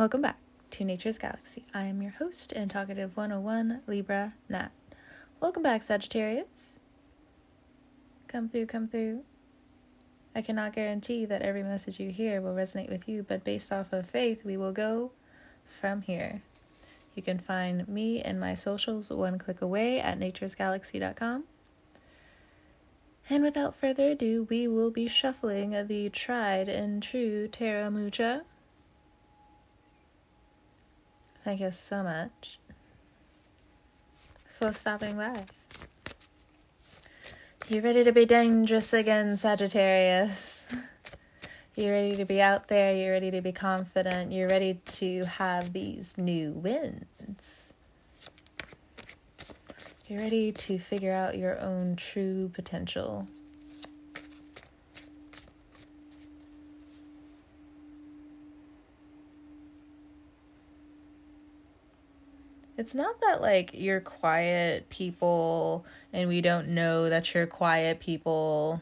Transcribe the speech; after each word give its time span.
Welcome 0.00 0.22
back 0.22 0.38
to 0.70 0.82
Nature's 0.82 1.18
Galaxy. 1.18 1.66
I 1.74 1.82
am 1.82 2.00
your 2.00 2.12
host 2.12 2.52
and 2.52 2.70
talkative 2.70 3.18
101 3.18 3.82
Libra 3.86 4.32
Nat. 4.48 4.70
Welcome 5.40 5.62
back, 5.62 5.82
Sagittarius. 5.82 6.76
Come 8.26 8.48
through, 8.48 8.64
come 8.64 8.88
through. 8.88 9.24
I 10.34 10.40
cannot 10.40 10.72
guarantee 10.72 11.26
that 11.26 11.42
every 11.42 11.62
message 11.62 12.00
you 12.00 12.08
hear 12.08 12.40
will 12.40 12.54
resonate 12.54 12.88
with 12.88 13.10
you, 13.10 13.22
but 13.22 13.44
based 13.44 13.70
off 13.70 13.92
of 13.92 14.08
faith, 14.08 14.42
we 14.42 14.56
will 14.56 14.72
go 14.72 15.10
from 15.68 16.00
here. 16.00 16.40
You 17.14 17.22
can 17.22 17.38
find 17.38 17.86
me 17.86 18.22
and 18.22 18.40
my 18.40 18.54
socials 18.54 19.10
one 19.10 19.36
click 19.36 19.60
away 19.60 20.00
at 20.00 20.18
naturesgalaxy.com. 20.18 21.44
And 23.28 23.42
without 23.42 23.76
further 23.76 24.12
ado, 24.12 24.46
we 24.48 24.66
will 24.66 24.90
be 24.90 25.08
shuffling 25.08 25.72
the 25.88 26.08
tried 26.08 26.70
and 26.70 27.02
true 27.02 27.48
Tarot 27.48 27.90
Mucha. 27.90 28.44
Thank 31.42 31.60
you 31.60 31.70
so 31.70 32.02
much 32.02 32.58
for 34.58 34.72
stopping 34.72 35.16
by. 35.16 35.44
You 37.68 37.80
ready 37.80 38.04
to 38.04 38.12
be 38.12 38.26
dangerous 38.26 38.92
again, 38.92 39.36
Sagittarius? 39.36 40.68
You're 41.76 41.92
ready 41.92 42.16
to 42.16 42.24
be 42.26 42.42
out 42.42 42.68
there, 42.68 42.94
you're 42.94 43.12
ready 43.12 43.30
to 43.30 43.40
be 43.40 43.52
confident, 43.52 44.32
you're 44.32 44.48
ready 44.48 44.80
to 44.86 45.24
have 45.24 45.72
these 45.72 46.18
new 46.18 46.50
wins. 46.50 47.72
You're 50.06 50.18
ready 50.18 50.52
to 50.52 50.78
figure 50.78 51.12
out 51.12 51.38
your 51.38 51.58
own 51.60 51.96
true 51.96 52.50
potential. 52.52 53.28
It's 62.80 62.94
not 62.94 63.20
that 63.20 63.42
like 63.42 63.72
you're 63.74 64.00
quiet 64.00 64.88
people 64.88 65.84
and 66.14 66.30
we 66.30 66.40
don't 66.40 66.68
know 66.68 67.10
that 67.10 67.34
you're 67.34 67.46
quiet 67.46 68.00
people. 68.00 68.80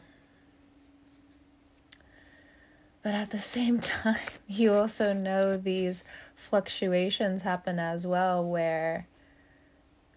But 3.03 3.13
at 3.13 3.31
the 3.31 3.39
same 3.39 3.79
time, 3.81 4.15
you 4.47 4.71
also 4.71 5.11
know 5.11 5.57
these 5.57 6.05
fluctuations 6.33 7.41
happen 7.41 7.77
as 7.77 8.07
well, 8.07 8.41
where, 8.41 9.05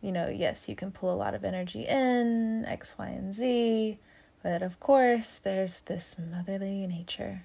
you 0.00 0.12
know, 0.12 0.28
yes, 0.28 0.68
you 0.68 0.76
can 0.76 0.92
pull 0.92 1.12
a 1.12 1.18
lot 1.18 1.34
of 1.34 1.44
energy 1.44 1.84
in, 1.84 2.64
X, 2.64 2.94
Y, 2.96 3.08
and 3.08 3.34
Z, 3.34 3.98
but 4.44 4.62
of 4.62 4.78
course, 4.78 5.40
there's 5.40 5.80
this 5.80 6.14
motherly 6.30 6.86
nature 6.86 7.42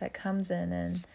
that 0.00 0.12
comes 0.12 0.50
in 0.50 0.70
and 0.70 1.06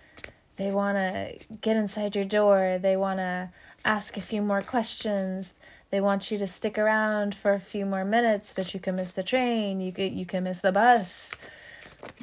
they 0.55 0.71
want 0.71 0.97
to 0.97 1.37
get 1.61 1.77
inside 1.77 2.15
your 2.15 2.25
door. 2.25 2.77
They 2.81 2.95
want 2.95 3.19
to 3.19 3.49
ask 3.85 4.17
a 4.17 4.21
few 4.21 4.41
more 4.41 4.61
questions. 4.61 5.53
They 5.89 5.99
want 6.01 6.31
you 6.31 6.37
to 6.39 6.47
stick 6.47 6.77
around 6.77 7.35
for 7.35 7.53
a 7.53 7.59
few 7.59 7.85
more 7.85 8.05
minutes, 8.05 8.53
but 8.55 8.73
you 8.73 8.79
can 8.79 8.95
miss 8.95 9.11
the 9.11 9.23
train. 9.23 9.79
You 9.79 9.91
could 9.91 10.11
you 10.11 10.25
can 10.25 10.43
miss 10.43 10.61
the 10.61 10.71
bus. 10.71 11.35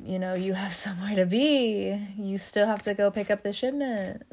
You 0.04 0.18
know, 0.18 0.34
you 0.34 0.54
have 0.54 0.74
somewhere 0.86 1.14
to 1.16 1.26
be. 1.26 1.96
You 2.16 2.38
still 2.38 2.66
have 2.66 2.82
to 2.82 2.94
go 2.94 3.10
pick 3.10 3.30
up 3.30 3.42
the 3.42 3.52
shipment. 3.52 4.22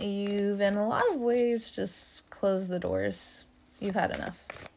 You've 0.00 0.60
in 0.60 0.76
a 0.76 0.88
lot 0.88 1.02
of 1.10 1.16
ways 1.16 1.70
just 1.70 2.30
closed 2.30 2.68
the 2.68 2.78
doors. 2.78 3.44
You've 3.80 3.94
had 3.94 4.12
enough. 4.12 4.68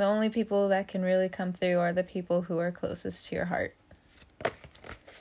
The 0.00 0.06
only 0.06 0.30
people 0.30 0.70
that 0.70 0.88
can 0.88 1.02
really 1.02 1.28
come 1.28 1.52
through 1.52 1.78
are 1.78 1.92
the 1.92 2.02
people 2.02 2.40
who 2.40 2.56
are 2.56 2.72
closest 2.72 3.26
to 3.26 3.34
your 3.34 3.44
heart 3.44 3.76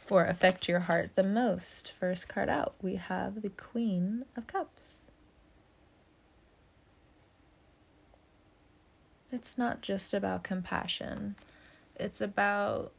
or 0.09 0.23
affect 0.23 0.69
your 0.69 0.80
heart 0.80 1.09
the 1.16 1.23
most. 1.23 1.91
First 1.99 2.30
card 2.30 2.47
out, 2.47 2.75
we 2.81 2.95
have 2.95 3.41
the 3.41 3.49
Queen 3.49 4.23
of 4.38 4.47
Cups. 4.47 5.08
It's 9.33 9.58
not 9.58 9.81
just 9.81 10.14
about 10.14 10.45
compassion, 10.45 11.36
it's 11.98 12.21
about 12.21 12.93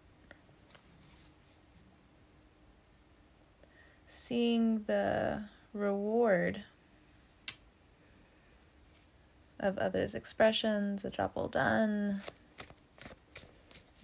seeing 4.07 4.85
the 4.87 5.45
reward 5.73 6.63
of 9.61 9.79
others' 9.79 10.15
expressions, 10.15 11.05
a 11.05 11.11
job 11.11 11.33
well 11.35 11.49
done, 11.49 12.23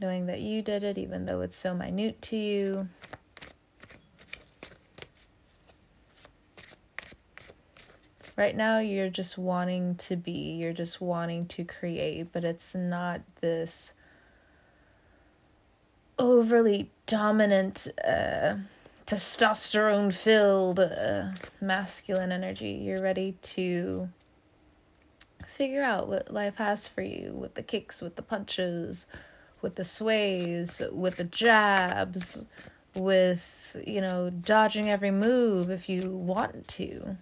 knowing 0.00 0.27
that 0.27 0.41
you 0.41 0.62
did 0.62 0.83
it 0.83 0.99
even 0.99 1.27
though 1.27 1.41
it's 1.41 1.56
so 1.56 1.75
minute 1.75 2.21
to 2.22 2.37
you. 2.37 2.89
Right 8.37 8.55
now, 8.55 8.81
you're 8.81 9.09
just 9.09 9.39
wanting 9.39 9.94
to 9.94 10.15
be, 10.15 10.59
you're 10.61 10.75
just 10.75 11.00
wanting 11.00 11.47
to 11.47 11.65
create, 11.65 12.33
but 12.34 12.44
it's 12.44 12.75
not 12.75 13.23
this 13.41 13.94
overly 16.19 16.91
dominant, 17.06 17.88
uh, 18.06 18.56
testosterone 19.06 20.12
filled 20.12 20.81
uh, 20.81 21.28
masculine 21.62 22.31
energy. 22.31 22.73
You're 22.73 23.00
ready 23.00 23.37
to 23.41 24.11
figure 25.56 25.83
out 25.83 26.06
what 26.06 26.31
life 26.31 26.56
has 26.56 26.87
for 26.87 27.00
you 27.00 27.33
with 27.33 27.55
the 27.55 27.62
kicks, 27.62 28.03
with 28.03 28.15
the 28.17 28.22
punches, 28.22 29.06
with 29.62 29.77
the 29.77 29.84
sways, 29.84 30.83
with 30.93 31.17
the 31.17 31.25
jabs, 31.25 32.44
with, 32.94 33.83
you 33.87 34.03
know, 34.03 34.28
dodging 34.28 34.91
every 34.91 35.11
move 35.11 35.71
if 35.71 35.89
you 35.89 36.11
want 36.11 36.69
to. 36.69 37.17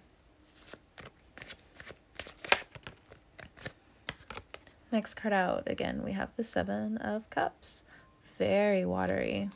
Next 4.91 5.13
card 5.13 5.33
out, 5.33 5.63
again, 5.67 6.03
we 6.03 6.11
have 6.11 6.29
the 6.35 6.43
Seven 6.43 6.97
of 6.97 7.29
Cups. 7.29 7.83
Very 8.37 8.83
watery. 8.83 9.49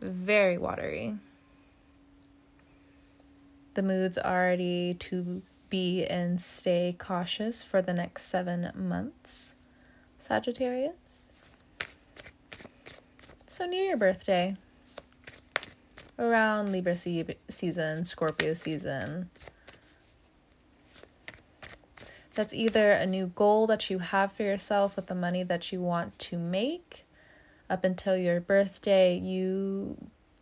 Very 0.00 0.58
watery. 0.58 1.14
The 3.74 3.82
mood's 3.82 4.18
already 4.18 4.94
to 4.94 5.42
be 5.68 6.04
and 6.04 6.40
stay 6.40 6.94
cautious 6.98 7.62
for 7.62 7.82
the 7.82 7.92
next 7.92 8.24
seven 8.24 8.70
months, 8.74 9.54
Sagittarius. 10.18 11.24
So 13.46 13.66
near 13.66 13.84
your 13.84 13.96
birthday, 13.96 14.56
around 16.18 16.72
Libra 16.72 16.96
season, 16.96 18.04
Scorpio 18.04 18.54
season, 18.54 19.30
that's 22.34 22.52
either 22.52 22.92
a 22.92 23.06
new 23.06 23.28
goal 23.28 23.66
that 23.66 23.88
you 23.88 23.98
have 23.98 24.32
for 24.32 24.42
yourself 24.42 24.96
with 24.96 25.06
the 25.06 25.14
money 25.14 25.42
that 25.42 25.72
you 25.72 25.80
want 25.80 26.18
to 26.18 26.36
make 26.36 27.06
up 27.70 27.82
until 27.82 28.16
your 28.16 28.40
birthday. 28.40 29.16
You 29.16 29.96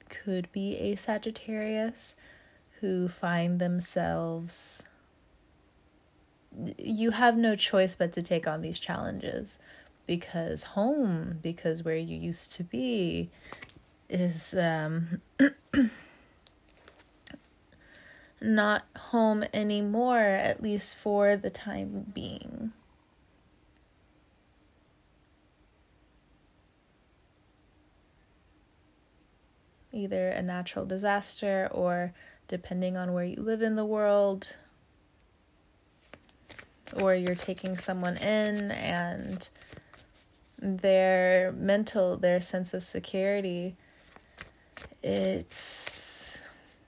could 0.08 0.50
be 0.50 0.76
a 0.78 0.96
Sagittarius 0.96 2.16
who 2.80 3.08
find 3.08 3.60
themselves 3.60 4.84
you 6.78 7.10
have 7.10 7.36
no 7.36 7.56
choice 7.56 7.96
but 7.96 8.12
to 8.12 8.22
take 8.22 8.46
on 8.46 8.60
these 8.60 8.78
challenges 8.78 9.58
because 10.06 10.62
home, 10.62 11.38
because 11.42 11.82
where 11.82 11.96
you 11.96 12.16
used 12.16 12.52
to 12.54 12.64
be, 12.64 13.30
is 14.08 14.54
um, 14.54 15.20
not 18.40 18.84
home 18.96 19.44
anymore, 19.52 20.18
at 20.18 20.62
least 20.62 20.96
for 20.96 21.36
the 21.36 21.50
time 21.50 22.12
being. 22.14 22.72
Either 29.92 30.28
a 30.28 30.42
natural 30.42 30.84
disaster 30.84 31.68
or 31.70 32.12
depending 32.48 32.96
on 32.96 33.12
where 33.12 33.24
you 33.24 33.40
live 33.40 33.62
in 33.62 33.76
the 33.76 33.84
world, 33.84 34.56
or 37.00 37.14
you're 37.14 37.34
taking 37.34 37.76
someone 37.78 38.16
in 38.16 38.70
and 38.70 39.48
their 40.58 41.52
mental 41.52 42.16
their 42.16 42.40
sense 42.40 42.72
of 42.72 42.82
security 42.82 43.76
it's 45.02 46.40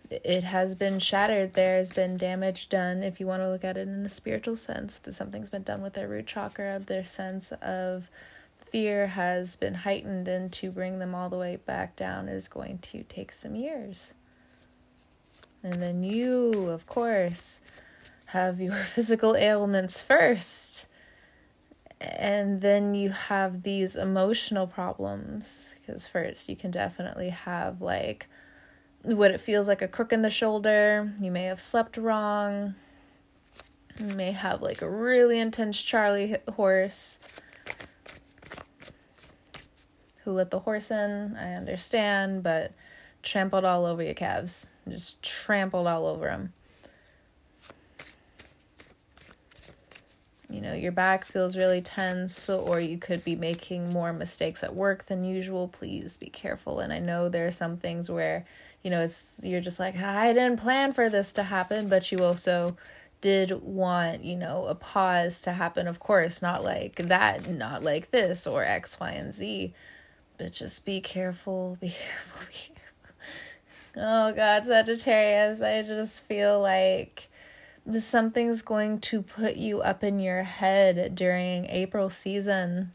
it 0.08 0.44
has 0.44 0.76
been 0.76 1.00
shattered. 1.00 1.54
There 1.54 1.76
has 1.78 1.90
been 1.90 2.16
damage 2.16 2.68
done. 2.68 3.02
If 3.02 3.18
you 3.18 3.26
want 3.26 3.42
to 3.42 3.48
look 3.48 3.64
at 3.64 3.76
it 3.76 3.88
in 3.88 4.06
a 4.06 4.08
spiritual 4.08 4.54
sense 4.54 4.98
that 5.00 5.14
something's 5.14 5.50
been 5.50 5.64
done 5.64 5.82
with 5.82 5.94
their 5.94 6.08
root 6.08 6.26
chakra 6.26 6.78
their 6.78 7.04
sense 7.04 7.52
of 7.60 8.08
fear 8.58 9.08
has 9.08 9.56
been 9.56 9.74
heightened 9.74 10.28
and 10.28 10.52
to 10.52 10.70
bring 10.70 10.98
them 10.98 11.14
all 11.14 11.28
the 11.28 11.36
way 11.36 11.56
back 11.56 11.96
down 11.96 12.28
is 12.28 12.48
going 12.48 12.78
to 12.78 13.02
take 13.04 13.32
some 13.32 13.54
years. 13.54 14.14
And 15.62 15.82
then 15.82 16.04
you 16.04 16.68
of 16.68 16.86
course 16.86 17.60
have 18.36 18.60
your 18.60 18.74
physical 18.94 19.34
ailments 19.34 20.02
first 20.02 20.88
and 22.02 22.60
then 22.60 22.94
you 22.94 23.08
have 23.08 23.62
these 23.62 23.96
emotional 23.96 24.66
problems 24.66 25.74
because 25.78 26.06
first 26.06 26.46
you 26.46 26.54
can 26.54 26.70
definitely 26.70 27.30
have 27.30 27.80
like 27.80 28.28
what 29.04 29.30
it 29.30 29.40
feels 29.40 29.66
like 29.66 29.80
a 29.80 29.88
crook 29.88 30.12
in 30.12 30.20
the 30.20 30.28
shoulder 30.28 31.10
you 31.18 31.30
may 31.30 31.44
have 31.44 31.60
slept 31.60 31.96
wrong 31.96 32.74
you 33.98 34.14
may 34.14 34.32
have 34.32 34.60
like 34.60 34.82
a 34.82 34.90
really 34.90 35.38
intense 35.38 35.82
charlie 35.82 36.36
horse 36.56 37.18
who 40.24 40.32
let 40.32 40.50
the 40.50 40.58
horse 40.58 40.90
in 40.90 41.34
i 41.38 41.54
understand 41.54 42.42
but 42.42 42.72
trampled 43.22 43.64
all 43.64 43.86
over 43.86 44.02
your 44.02 44.12
calves 44.12 44.68
just 44.86 45.22
trampled 45.22 45.86
all 45.86 46.04
over 46.04 46.26
them 46.26 46.52
you 50.48 50.60
know, 50.60 50.74
your 50.74 50.92
back 50.92 51.24
feels 51.24 51.56
really 51.56 51.80
tense, 51.80 52.48
or 52.48 52.78
you 52.78 52.98
could 52.98 53.24
be 53.24 53.34
making 53.34 53.92
more 53.92 54.12
mistakes 54.12 54.62
at 54.62 54.74
work 54.74 55.06
than 55.06 55.24
usual, 55.24 55.68
please 55.68 56.16
be 56.16 56.28
careful. 56.28 56.80
And 56.80 56.92
I 56.92 57.00
know 57.00 57.28
there 57.28 57.46
are 57.46 57.52
some 57.52 57.76
things 57.76 58.08
where, 58.08 58.44
you 58.82 58.90
know, 58.90 59.02
it's 59.02 59.40
you're 59.42 59.60
just 59.60 59.80
like, 59.80 59.96
ah, 59.98 60.18
I 60.18 60.32
didn't 60.32 60.60
plan 60.60 60.92
for 60.92 61.08
this 61.08 61.32
to 61.34 61.42
happen, 61.42 61.88
but 61.88 62.12
you 62.12 62.22
also 62.22 62.76
did 63.20 63.50
want, 63.62 64.22
you 64.22 64.36
know, 64.36 64.66
a 64.66 64.74
pause 64.74 65.40
to 65.42 65.52
happen. 65.52 65.88
Of 65.88 65.98
course, 65.98 66.42
not 66.42 66.62
like 66.62 66.96
that, 66.96 67.50
not 67.50 67.82
like 67.82 68.12
this, 68.12 68.46
or 68.46 68.62
X, 68.64 69.00
Y, 69.00 69.10
and 69.10 69.34
Z. 69.34 69.74
But 70.38 70.52
just 70.52 70.84
be 70.86 71.00
careful, 71.00 71.76
be 71.80 71.88
careful, 71.88 72.46
be 72.46 72.74
careful. 72.74 72.76
Oh 73.96 74.32
God, 74.32 74.64
Sagittarius, 74.64 75.60
I 75.60 75.82
just 75.82 76.24
feel 76.24 76.60
like 76.60 77.28
something's 77.94 78.62
going 78.62 79.00
to 79.00 79.22
put 79.22 79.56
you 79.56 79.80
up 79.80 80.02
in 80.02 80.18
your 80.18 80.42
head 80.42 81.14
during 81.14 81.66
April 81.66 82.10
season. 82.10 82.92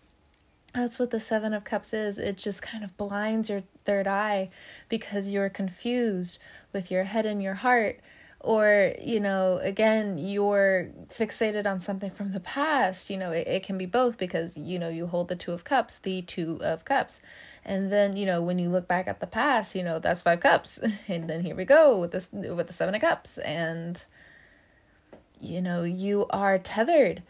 That's 0.74 1.00
what 1.00 1.12
the 1.12 1.20
Seven 1.20 1.54
of 1.54 1.64
Cups 1.64 1.94
is. 1.94 2.18
It 2.18 2.38
just 2.38 2.62
kind 2.62 2.84
of 2.84 2.96
blinds 2.98 3.50
your 3.50 3.64
third 3.84 4.08
eye 4.08 4.50
because 4.90 5.30
you're 5.30 5.50
confused 5.50 6.40
with 6.72 6.90
your 6.90 7.04
head 7.06 7.26
and 7.26 7.44
your 7.44 7.56
heart. 7.56 8.00
Or, 8.40 8.94
you 9.00 9.20
know, 9.20 9.60
again, 9.62 10.18
you're 10.18 10.90
fixated 11.10 11.68
on 11.68 11.80
something 11.80 12.10
from 12.10 12.32
the 12.32 12.40
past. 12.40 13.10
You 13.10 13.18
know, 13.18 13.32
it, 13.32 13.48
it 13.48 13.64
can 13.64 13.78
be 13.78 13.86
both 13.86 14.18
because, 14.18 14.58
you 14.58 14.80
know, 14.80 14.90
you 14.90 15.08
hold 15.08 15.28
the 15.28 15.36
Two 15.36 15.52
of 15.52 15.64
Cups, 15.64 16.00
the 16.00 16.22
Two 16.22 16.58
of 16.62 16.84
Cups. 16.86 17.22
And 17.64 17.92
then, 17.92 18.16
you 18.16 18.26
know, 18.26 18.42
when 18.42 18.58
you 18.58 18.70
look 18.70 18.88
back 18.88 19.08
at 19.08 19.20
the 19.20 19.28
past, 19.28 19.76
you 19.76 19.84
know, 19.84 20.00
that's 20.00 20.22
five 20.22 20.40
cups. 20.40 20.80
And 21.08 21.30
then 21.30 21.44
here 21.44 21.56
we 21.56 21.66
go 21.66 22.00
with 22.00 22.12
this 22.12 22.30
with 22.32 22.68
the 22.68 22.74
seven 22.74 22.96
of 22.96 23.02
cups. 23.02 23.38
And 23.38 24.04
you 25.42 25.62
know, 25.62 25.84
you 25.84 26.28
are 26.30 26.58
tethered 26.58 27.24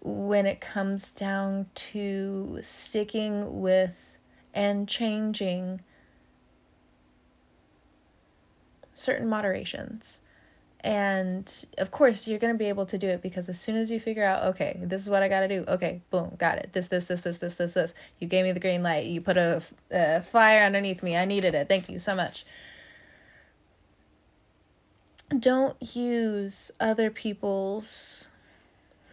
when 0.00 0.46
it 0.46 0.60
comes 0.60 1.10
down 1.10 1.66
to 1.74 2.58
sticking 2.62 3.60
with 3.60 4.16
and 4.54 4.88
changing 4.88 5.80
certain 8.94 9.28
moderations. 9.28 10.20
And 10.82 11.66
of 11.76 11.90
course, 11.90 12.26
you're 12.26 12.38
going 12.38 12.54
to 12.54 12.58
be 12.58 12.70
able 12.70 12.86
to 12.86 12.96
do 12.96 13.08
it 13.08 13.20
because 13.20 13.50
as 13.50 13.60
soon 13.60 13.76
as 13.76 13.90
you 13.90 14.00
figure 14.00 14.24
out, 14.24 14.44
okay, 14.54 14.80
this 14.82 15.02
is 15.02 15.10
what 15.10 15.22
I 15.22 15.28
got 15.28 15.40
to 15.40 15.48
do. 15.48 15.64
Okay, 15.68 16.00
boom, 16.10 16.36
got 16.38 16.56
it. 16.56 16.72
This, 16.72 16.88
this, 16.88 17.04
this, 17.04 17.20
this, 17.20 17.36
this, 17.36 17.56
this, 17.56 17.74
this. 17.74 17.94
You 18.18 18.26
gave 18.26 18.44
me 18.44 18.52
the 18.52 18.60
green 18.60 18.82
light. 18.82 19.04
You 19.04 19.20
put 19.20 19.36
a, 19.36 19.62
a 19.90 20.22
fire 20.22 20.64
underneath 20.64 21.02
me. 21.02 21.18
I 21.18 21.26
needed 21.26 21.54
it. 21.54 21.68
Thank 21.68 21.90
you 21.90 21.98
so 21.98 22.14
much 22.14 22.46
don't 25.38 25.76
use 25.94 26.70
other 26.80 27.10
people's 27.10 28.28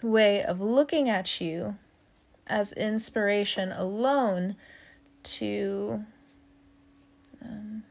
way 0.02 0.44
of 0.44 0.60
looking 0.60 1.10
at 1.10 1.40
you 1.40 1.76
as 2.48 2.74
inspiration 2.74 3.72
alone 3.72 4.56
to 5.24 6.04
um, 7.44 7.84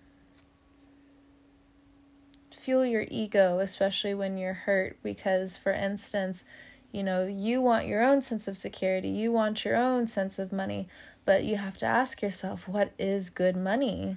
fuel 2.51 2.85
your 2.85 3.05
ego, 3.09 3.59
especially 3.59 4.15
when 4.15 4.39
you're 4.39 4.55
hurt. 4.55 4.97
Because, 5.03 5.57
for 5.57 5.73
instance, 5.73 6.45
you 6.91 7.03
know, 7.03 7.27
you 7.27 7.61
want 7.61 7.87
your 7.87 8.03
own 8.03 8.23
sense 8.23 8.49
of 8.49 8.57
security, 8.57 9.09
you 9.09 9.31
want 9.31 9.65
your 9.65 9.77
own 9.77 10.07
sense 10.07 10.39
of 10.39 10.53
money, 10.53 10.89
but 11.25 11.45
you 11.45 11.57
have 11.57 11.77
to 11.79 11.87
ask 11.87 12.23
yourself, 12.23 12.67
what 12.67 12.93
is 12.99 13.31
good 13.31 13.57
money? 13.57 14.17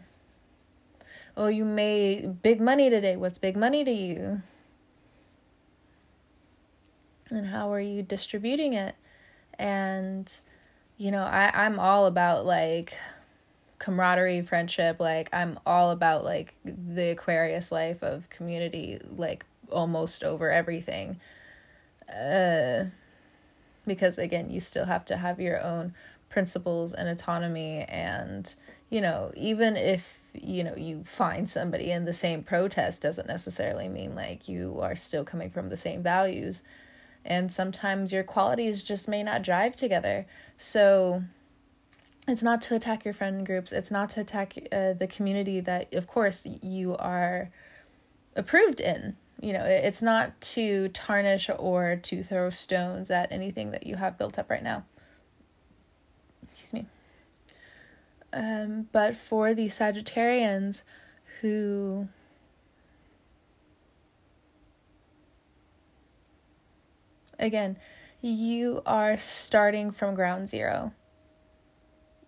Oh, 1.37 1.47
you 1.47 1.65
made 1.65 2.41
big 2.41 2.61
money 2.61 2.89
today. 2.89 3.15
What's 3.15 3.39
big 3.39 3.55
money 3.55 3.83
to 3.83 3.91
you? 3.91 4.41
And 7.29 7.47
how 7.47 7.71
are 7.71 7.79
you 7.79 8.01
distributing 8.01 8.73
it? 8.73 8.95
And, 9.57 10.31
you 10.97 11.11
know, 11.11 11.23
I, 11.23 11.51
I'm 11.53 11.79
all 11.79 12.05
about 12.05 12.45
like 12.45 12.97
camaraderie, 13.77 14.41
friendship. 14.41 14.99
Like, 14.99 15.29
I'm 15.31 15.59
all 15.65 15.91
about 15.91 16.23
like 16.23 16.55
the 16.65 17.11
Aquarius 17.11 17.71
life 17.71 18.01
of 18.03 18.29
community, 18.29 18.99
like 19.15 19.45
almost 19.71 20.23
over 20.23 20.49
everything. 20.49 21.19
Uh, 22.09 22.85
because 23.85 24.17
again, 24.17 24.49
you 24.49 24.59
still 24.59 24.85
have 24.85 25.05
to 25.05 25.17
have 25.17 25.39
your 25.39 25.61
own 25.61 25.93
principles 26.29 26.93
and 26.93 27.09
autonomy 27.09 27.83
and 27.89 28.53
you 28.89 29.01
know 29.01 29.31
even 29.35 29.75
if 29.75 30.18
you 30.33 30.63
know 30.63 30.75
you 30.75 31.03
find 31.03 31.49
somebody 31.49 31.91
in 31.91 32.05
the 32.05 32.13
same 32.13 32.43
protest 32.43 33.01
doesn't 33.01 33.27
necessarily 33.27 33.89
mean 33.89 34.15
like 34.15 34.47
you 34.47 34.79
are 34.81 34.95
still 34.95 35.23
coming 35.23 35.49
from 35.49 35.69
the 35.69 35.77
same 35.77 36.03
values. 36.03 36.63
And 37.25 37.51
sometimes 37.51 38.11
your 38.13 38.23
qualities 38.23 38.81
just 38.81 39.07
may 39.07 39.23
not 39.23 39.43
drive 39.43 39.75
together. 39.75 40.25
So 40.57 41.23
it's 42.27 42.41
not 42.41 42.61
to 42.63 42.75
attack 42.75 43.03
your 43.03 43.13
friend 43.13 43.45
groups. 43.45 43.71
It's 43.71 43.91
not 43.91 44.09
to 44.11 44.21
attack 44.21 44.55
uh, 44.71 44.93
the 44.93 45.07
community 45.07 45.59
that 45.61 45.93
of 45.93 46.07
course 46.07 46.45
you 46.61 46.95
are 46.97 47.49
approved 48.35 48.79
in. 48.79 49.17
You 49.41 49.53
know 49.53 49.63
it's 49.63 50.01
not 50.01 50.39
to 50.41 50.89
tarnish 50.89 51.49
or 51.57 51.95
to 51.95 52.23
throw 52.23 52.49
stones 52.49 53.09
at 53.09 53.31
anything 53.31 53.71
that 53.71 53.87
you 53.87 53.95
have 53.95 54.17
built 54.17 54.37
up 54.37 54.49
right 54.49 54.63
now 54.63 54.83
excuse 56.59 56.73
me 56.73 56.85
um, 58.33 58.87
but 58.91 59.15
for 59.15 59.53
the 59.53 59.67
Sagittarians 59.67 60.83
who 61.41 62.07
again, 67.39 67.77
you 68.21 68.81
are 68.85 69.17
starting 69.17 69.91
from 69.91 70.13
ground 70.13 70.49
zero. 70.49 70.93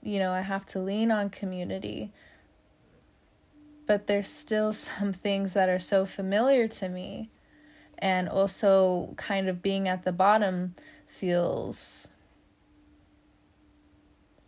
You 0.01 0.19
know, 0.19 0.31
I 0.31 0.41
have 0.41 0.65
to 0.67 0.79
lean 0.79 1.11
on 1.11 1.29
community, 1.29 2.11
but 3.85 4.07
there's 4.07 4.29
still 4.29 4.73
some 4.73 5.13
things 5.13 5.53
that 5.53 5.69
are 5.69 5.79
so 5.79 6.05
familiar 6.05 6.67
to 6.69 6.89
me. 6.89 7.29
And 7.99 8.27
also, 8.29 9.13
kind 9.15 9.47
of 9.47 9.61
being 9.61 9.87
at 9.87 10.03
the 10.03 10.11
bottom 10.11 10.73
feels 11.05 12.07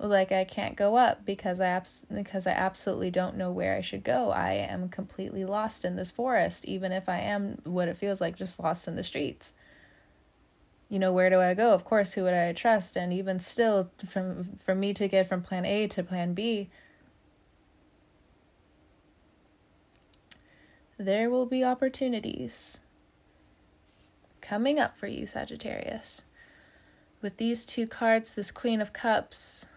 like 0.09 0.31
I 0.31 0.43
can't 0.43 0.75
go 0.75 0.95
up 0.95 1.25
because 1.25 1.59
I 1.59 1.67
abs- 1.67 2.05
because 2.13 2.45
I 2.45 2.51
absolutely 2.51 3.11
don't 3.11 3.37
know 3.37 3.51
where 3.51 3.75
I 3.75 3.81
should 3.81 4.03
go. 4.03 4.31
I 4.31 4.53
am 4.53 4.89
completely 4.89 5.45
lost 5.45 5.85
in 5.85 5.95
this 5.95 6.11
forest 6.11 6.65
even 6.65 6.91
if 6.91 7.07
I 7.07 7.19
am 7.19 7.59
what 7.63 7.87
it 7.87 7.97
feels 7.97 8.19
like 8.21 8.35
just 8.35 8.59
lost 8.59 8.87
in 8.87 8.95
the 8.95 9.03
streets. 9.03 9.53
You 10.89 10.99
know, 10.99 11.13
where 11.13 11.29
do 11.29 11.39
I 11.39 11.53
go? 11.53 11.71
Of 11.71 11.85
course, 11.85 12.13
who 12.13 12.23
would 12.23 12.33
I 12.33 12.53
trust? 12.53 12.95
And 12.97 13.13
even 13.13 13.39
still 13.39 13.89
from 14.07 14.57
for 14.63 14.75
me 14.75 14.93
to 14.93 15.07
get 15.07 15.27
from 15.27 15.41
plan 15.41 15.65
A 15.65 15.87
to 15.87 16.03
plan 16.03 16.33
B, 16.33 16.69
there 20.97 21.29
will 21.29 21.45
be 21.45 21.63
opportunities 21.63 22.81
coming 24.41 24.79
up 24.79 24.97
for 24.97 25.07
you, 25.07 25.25
Sagittarius. 25.25 26.25
With 27.21 27.37
these 27.37 27.65
two 27.65 27.87
cards, 27.87 28.35
this 28.35 28.51
Queen 28.51 28.81
of 28.81 28.91
Cups, 28.91 29.67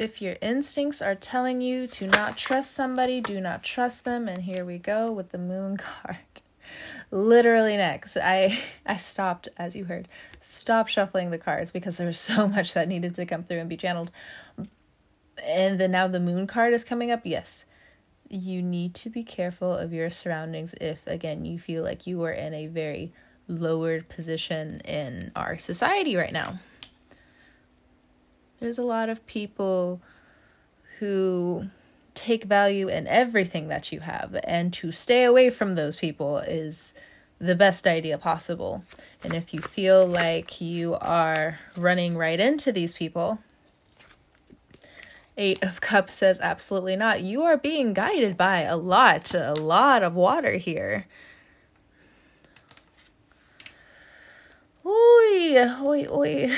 if 0.00 0.22
your 0.22 0.36
instincts 0.40 1.02
are 1.02 1.14
telling 1.14 1.60
you 1.60 1.86
to 1.86 2.06
not 2.06 2.38
trust 2.38 2.72
somebody, 2.72 3.20
do 3.20 3.38
not 3.38 3.62
trust 3.62 4.06
them. 4.06 4.28
And 4.28 4.42
here 4.42 4.64
we 4.64 4.78
go 4.78 5.12
with 5.12 5.30
the 5.30 5.38
moon 5.38 5.76
card. 5.76 6.16
Literally 7.10 7.76
next, 7.76 8.16
I 8.16 8.58
I 8.86 8.96
stopped 8.96 9.48
as 9.58 9.76
you 9.76 9.84
heard. 9.84 10.08
Stop 10.40 10.88
shuffling 10.88 11.30
the 11.30 11.38
cards 11.38 11.70
because 11.70 11.98
there 11.98 12.06
was 12.06 12.18
so 12.18 12.48
much 12.56 12.72
that 12.72 12.88
needed 12.88 13.14
to 13.16 13.26
come 13.26 13.44
through 13.44 13.58
and 13.58 13.68
be 13.68 13.76
channeled. 13.76 14.10
And 15.44 15.78
then 15.78 15.90
now 15.90 16.08
the 16.08 16.20
moon 16.20 16.46
card 16.46 16.72
is 16.72 16.82
coming 16.82 17.10
up. 17.10 17.20
Yes. 17.24 17.66
You 18.30 18.62
need 18.62 18.94
to 18.94 19.10
be 19.10 19.22
careful 19.22 19.74
of 19.74 19.92
your 19.92 20.10
surroundings 20.10 20.74
if 20.80 21.06
again 21.06 21.44
you 21.44 21.58
feel 21.58 21.82
like 21.82 22.06
you 22.06 22.22
are 22.22 22.32
in 22.32 22.54
a 22.54 22.68
very 22.68 23.12
lowered 23.48 24.08
position 24.08 24.80
in 24.80 25.30
our 25.36 25.58
society 25.58 26.16
right 26.16 26.32
now. 26.32 26.58
There's 28.60 28.78
a 28.78 28.84
lot 28.84 29.08
of 29.08 29.26
people 29.26 30.00
who 30.98 31.70
take 32.14 32.44
value 32.44 32.88
in 32.88 33.06
everything 33.06 33.68
that 33.68 33.90
you 33.90 34.00
have, 34.00 34.36
and 34.44 34.72
to 34.74 34.92
stay 34.92 35.24
away 35.24 35.48
from 35.48 35.74
those 35.74 35.96
people 35.96 36.38
is 36.38 36.94
the 37.38 37.54
best 37.54 37.86
idea 37.86 38.18
possible. 38.18 38.84
And 39.24 39.32
if 39.32 39.54
you 39.54 39.60
feel 39.60 40.06
like 40.06 40.60
you 40.60 40.94
are 41.00 41.58
running 41.74 42.18
right 42.18 42.38
into 42.38 42.70
these 42.70 42.92
people, 42.92 43.38
Eight 45.38 45.62
of 45.62 45.80
Cups 45.80 46.12
says 46.12 46.38
absolutely 46.40 46.96
not. 46.96 47.22
You 47.22 47.42
are 47.44 47.56
being 47.56 47.94
guided 47.94 48.36
by 48.36 48.60
a 48.60 48.76
lot, 48.76 49.32
a 49.34 49.54
lot 49.54 50.02
of 50.02 50.14
water 50.14 50.58
here. 50.58 51.06
Oi, 54.84 55.64
oi, 55.80 56.06
oi. 56.10 56.50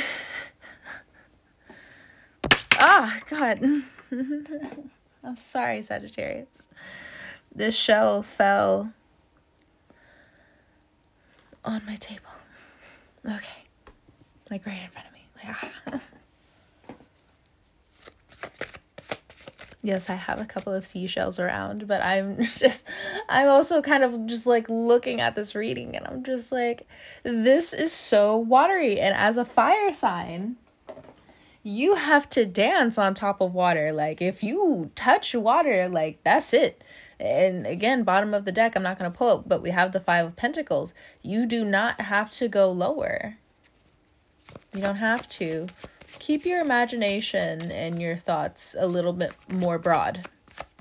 Ah, 2.84 3.16
God. 3.30 3.62
I'm 5.22 5.36
sorry, 5.36 5.82
Sagittarius. 5.82 6.66
This 7.54 7.76
shell 7.76 8.24
fell 8.24 8.92
on 11.64 11.80
my 11.86 11.94
table. 11.94 12.24
Okay. 13.24 13.62
Like 14.50 14.66
right 14.66 14.82
in 14.82 14.90
front 14.90 15.06
of 15.06 15.14
me. 15.14 15.20
Like, 15.36 15.56
ah. 15.92 16.00
yes, 19.82 20.10
I 20.10 20.14
have 20.14 20.40
a 20.40 20.44
couple 20.44 20.74
of 20.74 20.84
seashells 20.84 21.38
around, 21.38 21.86
but 21.86 22.02
I'm 22.02 22.42
just, 22.42 22.84
I'm 23.28 23.46
also 23.46 23.80
kind 23.80 24.02
of 24.02 24.26
just 24.26 24.44
like 24.44 24.68
looking 24.68 25.20
at 25.20 25.36
this 25.36 25.54
reading 25.54 25.96
and 25.96 26.04
I'm 26.04 26.24
just 26.24 26.50
like, 26.50 26.88
this 27.22 27.72
is 27.72 27.92
so 27.92 28.38
watery. 28.38 28.98
And 28.98 29.14
as 29.14 29.36
a 29.36 29.44
fire 29.44 29.92
sign, 29.92 30.56
you 31.62 31.94
have 31.94 32.28
to 32.30 32.44
dance 32.44 32.98
on 32.98 33.14
top 33.14 33.40
of 33.40 33.54
water. 33.54 33.92
Like, 33.92 34.20
if 34.20 34.42
you 34.42 34.90
touch 34.94 35.34
water, 35.34 35.88
like, 35.88 36.22
that's 36.24 36.52
it. 36.52 36.82
And 37.20 37.66
again, 37.66 38.02
bottom 38.02 38.34
of 38.34 38.44
the 38.44 38.52
deck, 38.52 38.74
I'm 38.74 38.82
not 38.82 38.98
going 38.98 39.10
to 39.10 39.16
pull 39.16 39.38
up, 39.38 39.48
but 39.48 39.62
we 39.62 39.70
have 39.70 39.92
the 39.92 40.00
Five 40.00 40.26
of 40.26 40.36
Pentacles. 40.36 40.92
You 41.22 41.46
do 41.46 41.64
not 41.64 42.00
have 42.00 42.30
to 42.32 42.48
go 42.48 42.70
lower. 42.72 43.36
You 44.74 44.80
don't 44.80 44.96
have 44.96 45.28
to 45.30 45.68
keep 46.18 46.44
your 46.44 46.60
imagination 46.60 47.70
and 47.70 48.02
your 48.02 48.16
thoughts 48.16 48.74
a 48.78 48.86
little 48.86 49.12
bit 49.12 49.32
more 49.48 49.78
broad, 49.78 50.28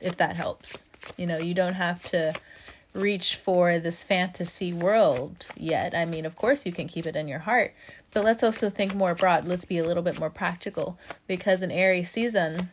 if 0.01 0.17
that 0.17 0.35
helps. 0.35 0.85
You 1.15 1.27
know, 1.27 1.37
you 1.37 1.53
don't 1.53 1.73
have 1.73 2.03
to 2.05 2.33
reach 2.93 3.35
for 3.35 3.79
this 3.79 4.03
fantasy 4.03 4.73
world 4.73 5.45
yet. 5.55 5.95
I 5.95 6.05
mean, 6.05 6.25
of 6.25 6.35
course, 6.35 6.65
you 6.65 6.71
can 6.71 6.87
keep 6.87 7.05
it 7.05 7.15
in 7.15 7.27
your 7.27 7.39
heart, 7.39 7.73
but 8.13 8.23
let's 8.23 8.43
also 8.43 8.69
think 8.69 8.93
more 8.93 9.15
broad. 9.15 9.45
Let's 9.45 9.65
be 9.65 9.77
a 9.77 9.83
little 9.83 10.03
bit 10.03 10.19
more 10.19 10.29
practical 10.29 10.97
because 11.27 11.61
in 11.61 11.71
Aries 11.71 12.11
season, 12.11 12.69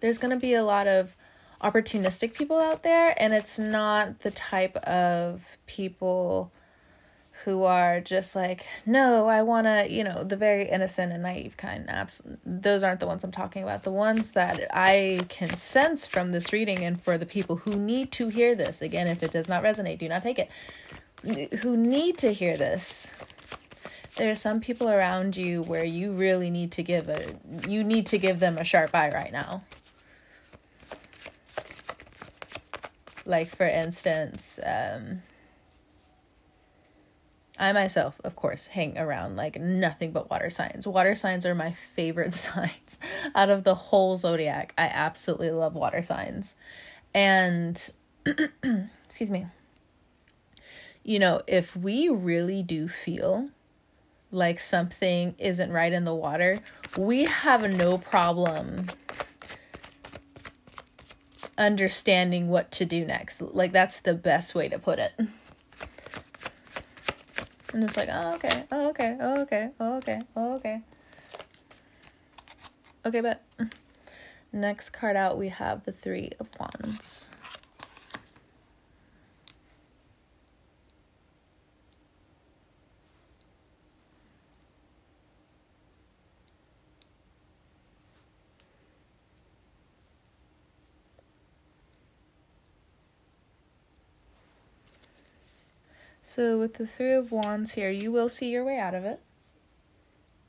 there's 0.00 0.18
going 0.18 0.30
to 0.32 0.40
be 0.40 0.54
a 0.54 0.64
lot 0.64 0.86
of 0.86 1.16
opportunistic 1.62 2.34
people 2.34 2.58
out 2.58 2.82
there, 2.82 3.14
and 3.18 3.32
it's 3.32 3.58
not 3.58 4.20
the 4.20 4.30
type 4.30 4.76
of 4.76 5.56
people 5.66 6.52
who 7.44 7.62
are 7.62 8.00
just 8.00 8.34
like, 8.34 8.66
no, 8.86 9.28
I 9.28 9.42
want 9.42 9.66
to, 9.66 9.86
you 9.90 10.02
know, 10.02 10.24
the 10.24 10.36
very 10.36 10.68
innocent 10.68 11.12
and 11.12 11.22
naive 11.22 11.56
kind. 11.56 11.88
Abs- 11.88 12.22
those 12.44 12.82
aren't 12.82 13.00
the 13.00 13.06
ones 13.06 13.22
I'm 13.22 13.30
talking 13.30 13.62
about. 13.62 13.84
The 13.84 13.92
ones 13.92 14.32
that 14.32 14.66
I 14.72 15.20
can 15.28 15.54
sense 15.54 16.06
from 16.06 16.32
this 16.32 16.52
reading, 16.52 16.78
and 16.82 17.00
for 17.00 17.18
the 17.18 17.26
people 17.26 17.56
who 17.56 17.76
need 17.76 18.10
to 18.12 18.28
hear 18.28 18.54
this, 18.54 18.82
again, 18.82 19.06
if 19.06 19.22
it 19.22 19.30
does 19.30 19.48
not 19.48 19.62
resonate, 19.62 19.98
do 19.98 20.08
not 20.08 20.22
take 20.22 20.38
it, 20.38 21.54
who 21.60 21.76
need 21.76 22.18
to 22.18 22.32
hear 22.32 22.56
this. 22.56 23.12
There 24.16 24.30
are 24.30 24.36
some 24.36 24.60
people 24.60 24.88
around 24.88 25.36
you 25.36 25.62
where 25.62 25.84
you 25.84 26.12
really 26.12 26.50
need 26.50 26.72
to 26.72 26.82
give 26.82 27.08
a 27.08 27.36
you 27.68 27.84
need 27.84 28.06
to 28.06 28.18
give 28.18 28.40
them 28.40 28.56
a 28.56 28.64
sharp 28.64 28.94
eye 28.94 29.10
right 29.10 29.30
now. 29.30 29.62
Like 33.26 33.48
for 33.48 33.66
instance, 33.66 34.58
um, 34.64 35.22
I 37.58 37.72
myself, 37.72 38.20
of 38.22 38.36
course, 38.36 38.66
hang 38.66 38.98
around 38.98 39.36
like 39.36 39.58
nothing 39.58 40.12
but 40.12 40.30
water 40.30 40.50
signs. 40.50 40.86
Water 40.86 41.14
signs 41.14 41.46
are 41.46 41.54
my 41.54 41.72
favorite 41.72 42.32
signs 42.34 42.98
out 43.34 43.50
of 43.50 43.64
the 43.64 43.74
whole 43.74 44.16
zodiac. 44.16 44.74
I 44.76 44.84
absolutely 44.84 45.50
love 45.50 45.74
water 45.74 46.02
signs. 46.02 46.54
And, 47.14 47.90
excuse 49.06 49.30
me, 49.30 49.46
you 51.02 51.18
know, 51.18 51.40
if 51.46 51.74
we 51.74 52.08
really 52.08 52.62
do 52.62 52.88
feel 52.88 53.48
like 54.36 54.60
something 54.60 55.34
isn't 55.38 55.72
right 55.72 55.92
in 55.92 56.04
the 56.04 56.14
water, 56.14 56.60
we 56.96 57.24
have 57.24 57.68
no 57.68 57.98
problem 57.98 58.86
understanding 61.58 62.48
what 62.48 62.70
to 62.70 62.84
do 62.84 63.04
next. 63.04 63.40
Like, 63.40 63.72
that's 63.72 64.00
the 64.00 64.14
best 64.14 64.54
way 64.54 64.68
to 64.68 64.78
put 64.78 64.98
it. 64.98 65.12
I'm 65.18 65.30
just 67.82 67.96
like, 67.96 68.08
oh, 68.12 68.34
okay, 68.34 68.64
oh, 68.70 68.88
okay, 68.90 69.16
oh, 69.20 69.40
okay, 69.42 69.70
oh, 69.80 69.96
okay, 69.96 70.20
oh, 70.36 70.54
okay. 70.56 70.82
Okay, 73.04 73.20
but 73.20 73.42
next 74.52 74.90
card 74.90 75.16
out, 75.16 75.38
we 75.38 75.48
have 75.48 75.84
the 75.84 75.92
Three 75.92 76.32
of 76.38 76.48
Wands. 76.58 77.30
So 96.36 96.58
with 96.58 96.74
the 96.74 96.86
Three 96.86 97.12
of 97.12 97.32
Wands 97.32 97.72
here, 97.72 97.88
you 97.88 98.12
will 98.12 98.28
see 98.28 98.50
your 98.50 98.62
way 98.62 98.78
out 98.78 98.94
of 98.94 99.06
it. 99.06 99.20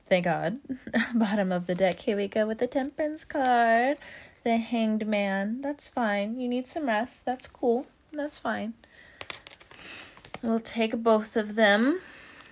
Thank 0.10 0.26
God. 0.26 0.60
Bottom 1.16 1.50
of 1.54 1.66
the 1.66 1.76
deck, 1.76 2.00
here 2.00 2.18
we 2.18 2.28
go 2.28 2.46
with 2.46 2.58
the 2.58 2.68
Temperance 2.68 3.24
card. 3.24 3.98
The 4.44 4.58
Hanged 4.58 5.08
Man. 5.08 5.62
That's 5.62 5.88
fine. 5.88 6.42
You 6.42 6.50
need 6.50 6.68
some 6.68 6.88
rest. 6.88 7.24
That's 7.24 7.48
cool. 7.48 7.88
That's 8.12 8.38
fine. 8.38 8.74
We'll 10.42 10.60
take 10.60 10.92
both 11.04 11.38
of 11.38 11.56
them. 11.56 12.02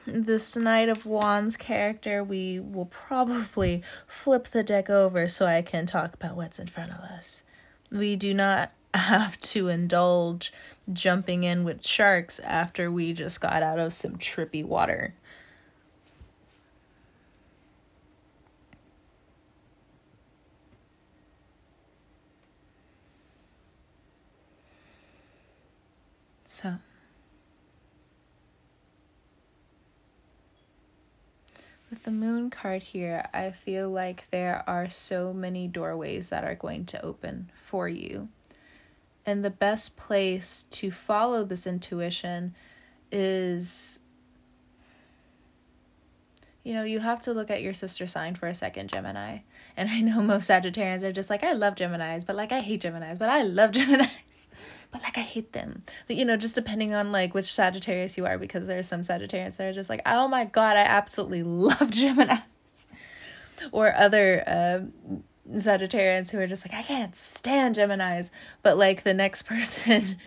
This 0.07 0.55
Knight 0.55 0.87
of 0.87 1.05
Wands 1.05 1.57
character, 1.57 2.23
we 2.23 2.61
will 2.61 2.85
probably 2.85 3.83
flip 4.07 4.47
the 4.47 4.63
deck 4.63 4.89
over 4.89 5.27
so 5.27 5.45
I 5.45 5.61
can 5.61 5.85
talk 5.85 6.13
about 6.13 6.37
what's 6.37 6.57
in 6.57 6.67
front 6.67 6.93
of 6.93 6.99
us. 6.99 7.43
We 7.91 8.15
do 8.15 8.33
not 8.33 8.71
have 8.97 9.39
to 9.39 9.67
indulge 9.67 10.51
jumping 10.91 11.43
in 11.43 11.63
with 11.63 11.85
sharks 11.85 12.39
after 12.39 12.91
we 12.91 13.13
just 13.13 13.41
got 13.41 13.63
out 13.63 13.79
of 13.79 13.93
some 13.93 14.17
trippy 14.17 14.63
water. 14.63 15.13
So, 26.45 26.75
with 31.89 32.03
the 32.03 32.11
moon 32.11 32.49
card 32.49 32.81
here, 32.81 33.27
I 33.33 33.51
feel 33.51 33.89
like 33.89 34.29
there 34.31 34.63
are 34.65 34.89
so 34.89 35.33
many 35.33 35.67
doorways 35.67 36.29
that 36.29 36.45
are 36.45 36.55
going 36.55 36.85
to 36.85 37.03
open 37.03 37.51
for 37.61 37.89
you. 37.89 38.29
And 39.25 39.43
the 39.43 39.49
best 39.49 39.97
place 39.97 40.65
to 40.71 40.91
follow 40.91 41.43
this 41.43 41.65
intuition 41.65 42.53
is 43.11 44.01
you 46.65 46.73
know, 46.73 46.83
you 46.83 46.99
have 46.99 47.21
to 47.21 47.31
look 47.31 47.51
at 47.51 47.61
your 47.61 47.73
sister 47.73 48.07
sign 48.07 48.33
for 48.33 48.47
a 48.47 48.53
second, 48.53 48.89
Gemini. 48.89 49.37
And 49.77 49.87
I 49.87 50.01
know 50.01 50.21
most 50.21 50.49
Sagittarians 50.49 51.03
are 51.03 51.13
just 51.13 51.29
like, 51.29 51.43
I 51.43 51.53
love 51.53 51.75
Geminis, 51.75 52.25
but 52.25 52.35
like 52.35 52.51
I 52.51 52.59
hate 52.59 52.81
Geminis, 52.81 53.17
but 53.17 53.29
I 53.29 53.43
love 53.43 53.71
Geminis. 53.73 54.09
But 54.91 55.03
like 55.03 55.17
I 55.17 55.21
hate 55.21 55.53
them. 55.53 55.83
But 56.07 56.15
you 56.15 56.25
know, 56.25 56.37
just 56.37 56.55
depending 56.55 56.93
on 56.93 57.11
like 57.11 57.33
which 57.33 57.53
Sagittarius 57.53 58.17
you 58.17 58.25
are, 58.25 58.37
because 58.37 58.65
there's 58.65 58.87
some 58.87 59.01
Sagittarians 59.01 59.57
that 59.57 59.67
are 59.67 59.73
just 59.73 59.89
like, 59.89 60.01
oh 60.05 60.27
my 60.27 60.45
god, 60.45 60.75
I 60.75 60.81
absolutely 60.81 61.43
love 61.43 61.91
Geminis. 61.91 62.41
Or 63.71 63.93
other 63.95 64.43
uh, 64.47 64.79
Sagittarians 65.51 66.31
who 66.31 66.39
are 66.39 66.47
just 66.47 66.67
like, 66.67 66.77
I 66.77 66.83
can't 66.83 67.15
stand 67.15 67.75
Geminis, 67.75 68.31
but 68.63 68.77
like 68.77 69.03
the 69.03 69.13
next 69.13 69.41
person 69.43 70.17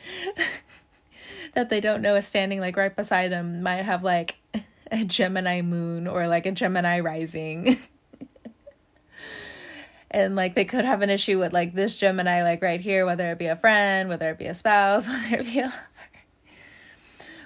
that 1.55 1.71
they 1.71 1.81
don't 1.81 2.03
know 2.03 2.15
is 2.15 2.27
standing 2.27 2.61
like 2.61 2.77
right 2.77 2.95
beside 2.95 3.33
them 3.33 3.63
might 3.63 3.85
have 3.85 4.05
like 4.05 4.37
a 4.93 5.05
Gemini 5.05 5.63
moon 5.63 6.07
or 6.07 6.29
like 6.29 6.47
a 6.47 6.53
Gemini 6.53 7.01
rising. 7.01 7.79
and 10.11 10.37
like 10.37 10.55
they 10.55 10.65
could 10.65 10.85
have 10.85 11.03
an 11.03 11.11
issue 11.11 11.39
with 11.39 11.53
like 11.53 11.75
this 11.75 11.97
Gemini 11.97 12.43
like 12.43 12.63
right 12.63 12.81
here, 12.81 13.05
whether 13.05 13.31
it 13.31 13.39
be 13.39 13.47
a 13.47 13.57
friend, 13.57 14.09
whether 14.09 14.31
it 14.31 14.39
be 14.39 14.47
a 14.47 14.55
spouse, 14.55 15.07
whether 15.09 15.37
it 15.37 15.47
be 15.47 15.61
a 15.61 15.65
lover. 15.65 15.75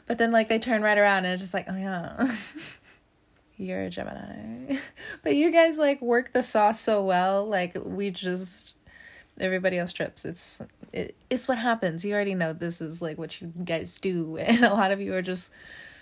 But 0.07 0.19
then 0.19 0.33
like 0.33 0.49
they 0.49 0.59
turn 0.59 0.83
right 0.83 0.99
around 0.99 1.25
and 1.25 1.35
it's 1.35 1.43
just 1.43 1.55
like, 1.55 1.67
oh 1.69 1.76
yeah. 1.76 2.37
You're 3.62 3.83
a 3.83 3.90
Gemini. 3.90 4.76
but 5.23 5.37
you 5.37 5.50
guys 5.50 5.78
like 5.78 6.02
work 6.02 6.33
the 6.33 6.42
sauce 6.42 6.81
so 6.81 7.04
well. 7.04 7.47
Like 7.47 7.76
we 7.85 8.11
just 8.11 8.75
everybody 9.40 9.78
else 9.78 9.92
trips. 9.92 10.25
It's 10.25 10.61
it, 10.92 11.16
it's 11.31 11.49
what 11.49 11.59
happens. 11.59 12.04
You 12.04 12.14
already 12.14 12.35
know 12.35 12.52
this 12.52 12.81
is 12.81 13.00
like 13.00 13.19
what 13.19 13.40
you 13.40 13.52
guys 13.64 13.97
do, 14.00 14.37
and 14.40 14.64
a 14.64 14.75
lot 14.75 14.90
of 14.90 15.00
you 15.00 15.14
are 15.14 15.23
just 15.23 15.50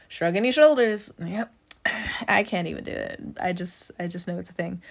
shrugging 0.09 0.45
your 0.45 0.53
shoulders. 0.53 1.13
Yep, 1.25 1.53
I 2.29 2.43
can't 2.43 2.69
even 2.69 2.85
do 2.85 2.93
it. 2.93 3.21
I 3.41 3.53
just 3.53 3.91
I 3.99 4.07
just 4.07 4.27
know 4.27 4.39
it's 4.39 4.51
a 4.51 4.55
thing. 4.55 4.83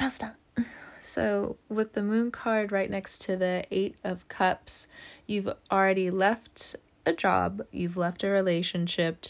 I'll 0.00 0.10
stop. 0.10 0.36
So, 1.00 1.56
with 1.70 1.94
the 1.94 2.02
moon 2.02 2.30
card 2.30 2.70
right 2.70 2.90
next 2.90 3.22
to 3.22 3.36
the 3.38 3.64
8 3.70 3.96
of 4.04 4.28
cups, 4.28 4.88
you've 5.26 5.48
already 5.70 6.10
left 6.10 6.76
a 7.06 7.14
job, 7.14 7.62
you've 7.72 7.96
left 7.96 8.22
a 8.22 8.28
relationship, 8.28 9.24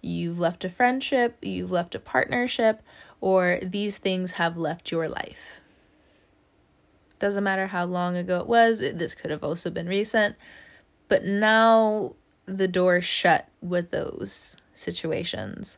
you've 0.00 0.38
left 0.38 0.64
a 0.64 0.68
friendship, 0.68 1.36
you've 1.42 1.70
left 1.70 1.94
a 1.94 2.00
partnership, 2.00 2.82
or 3.20 3.58
these 3.62 3.98
things 3.98 4.32
have 4.32 4.56
left 4.56 4.90
your 4.90 5.08
life. 5.08 5.60
Doesn't 7.18 7.44
matter 7.44 7.66
how 7.66 7.84
long 7.84 8.16
ago 8.16 8.40
it 8.40 8.46
was, 8.46 8.80
this 8.80 9.14
could 9.14 9.30
have 9.30 9.44
also 9.44 9.70
been 9.70 9.86
recent, 9.86 10.36
but 11.08 11.24
now 11.24 12.14
the 12.46 12.68
door 12.68 13.00
shut 13.00 13.48
with 13.60 13.90
those 13.90 14.56
situations. 14.72 15.76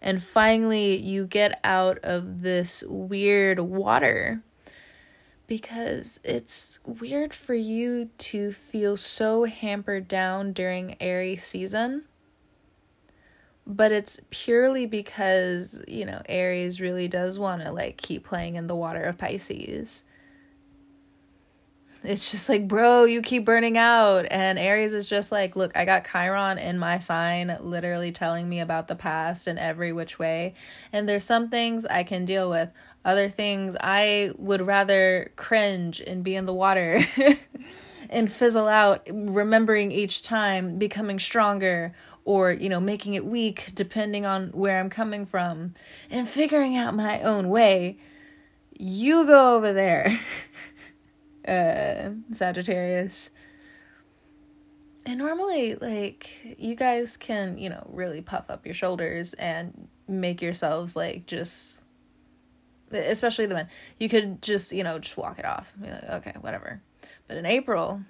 And 0.00 0.22
finally, 0.22 0.96
you 0.96 1.26
get 1.26 1.60
out 1.64 1.98
of 1.98 2.42
this 2.42 2.82
weird 2.86 3.60
water 3.60 4.42
because 5.46 6.18
it's 6.24 6.80
weird 6.84 7.32
for 7.34 7.54
you 7.54 8.10
to 8.18 8.52
feel 8.52 8.96
so 8.96 9.44
hampered 9.44 10.08
down 10.08 10.52
during 10.52 10.96
Aries 11.00 11.44
season. 11.44 12.04
But 13.66 13.92
it's 13.92 14.20
purely 14.30 14.86
because, 14.86 15.82
you 15.86 16.04
know, 16.04 16.20
Aries 16.28 16.80
really 16.80 17.06
does 17.06 17.38
want 17.38 17.62
to 17.62 17.70
like 17.70 17.96
keep 17.96 18.24
playing 18.24 18.56
in 18.56 18.66
the 18.66 18.74
water 18.74 19.02
of 19.02 19.18
Pisces. 19.18 20.02
It's 22.04 22.32
just 22.32 22.48
like, 22.48 22.66
bro, 22.66 23.04
you 23.04 23.22
keep 23.22 23.44
burning 23.44 23.78
out. 23.78 24.26
And 24.30 24.58
Aries 24.58 24.92
is 24.92 25.08
just 25.08 25.30
like, 25.30 25.54
look, 25.54 25.76
I 25.76 25.84
got 25.84 26.04
Chiron 26.04 26.58
in 26.58 26.78
my 26.78 26.98
sign, 26.98 27.56
literally 27.60 28.10
telling 28.10 28.48
me 28.48 28.60
about 28.60 28.88
the 28.88 28.96
past 28.96 29.46
in 29.46 29.56
every 29.56 29.92
which 29.92 30.18
way. 30.18 30.54
And 30.92 31.08
there's 31.08 31.24
some 31.24 31.48
things 31.48 31.86
I 31.86 32.02
can 32.02 32.24
deal 32.24 32.50
with. 32.50 32.70
Other 33.04 33.28
things 33.28 33.76
I 33.80 34.32
would 34.36 34.62
rather 34.62 35.30
cringe 35.36 36.00
and 36.00 36.24
be 36.24 36.34
in 36.34 36.46
the 36.46 36.54
water 36.54 37.00
and 38.10 38.30
fizzle 38.30 38.68
out, 38.68 39.06
remembering 39.10 39.92
each 39.92 40.22
time, 40.22 40.78
becoming 40.78 41.18
stronger 41.18 41.94
or, 42.24 42.52
you 42.52 42.68
know, 42.68 42.80
making 42.80 43.14
it 43.14 43.24
weak 43.24 43.72
depending 43.74 44.24
on 44.24 44.48
where 44.48 44.78
I'm 44.78 44.90
coming 44.90 45.26
from 45.26 45.74
and 46.10 46.28
figuring 46.28 46.76
out 46.76 46.94
my 46.94 47.20
own 47.22 47.48
way. 47.48 47.98
You 48.78 49.26
go 49.26 49.56
over 49.56 49.72
there, 49.72 50.18
uh, 51.48 52.10
Sagittarius. 52.32 53.30
And 55.04 55.18
normally, 55.18 55.74
like, 55.74 56.56
you 56.58 56.76
guys 56.76 57.16
can, 57.16 57.58
you 57.58 57.68
know, 57.68 57.84
really 57.92 58.22
puff 58.22 58.44
up 58.48 58.64
your 58.64 58.74
shoulders 58.74 59.34
and 59.34 59.88
make 60.06 60.40
yourselves, 60.40 60.94
like, 60.94 61.26
just 61.26 61.82
especially 62.92 63.46
the 63.46 63.54
men, 63.54 63.68
you 63.98 64.08
could 64.08 64.42
just, 64.42 64.72
you 64.72 64.84
know, 64.84 64.98
just 64.98 65.16
walk 65.16 65.38
it 65.38 65.44
off. 65.44 65.72
Be 65.80 65.88
like, 65.88 66.04
okay, 66.04 66.34
whatever. 66.40 66.80
But 67.26 67.36
in 67.36 67.46
April, 67.46 68.02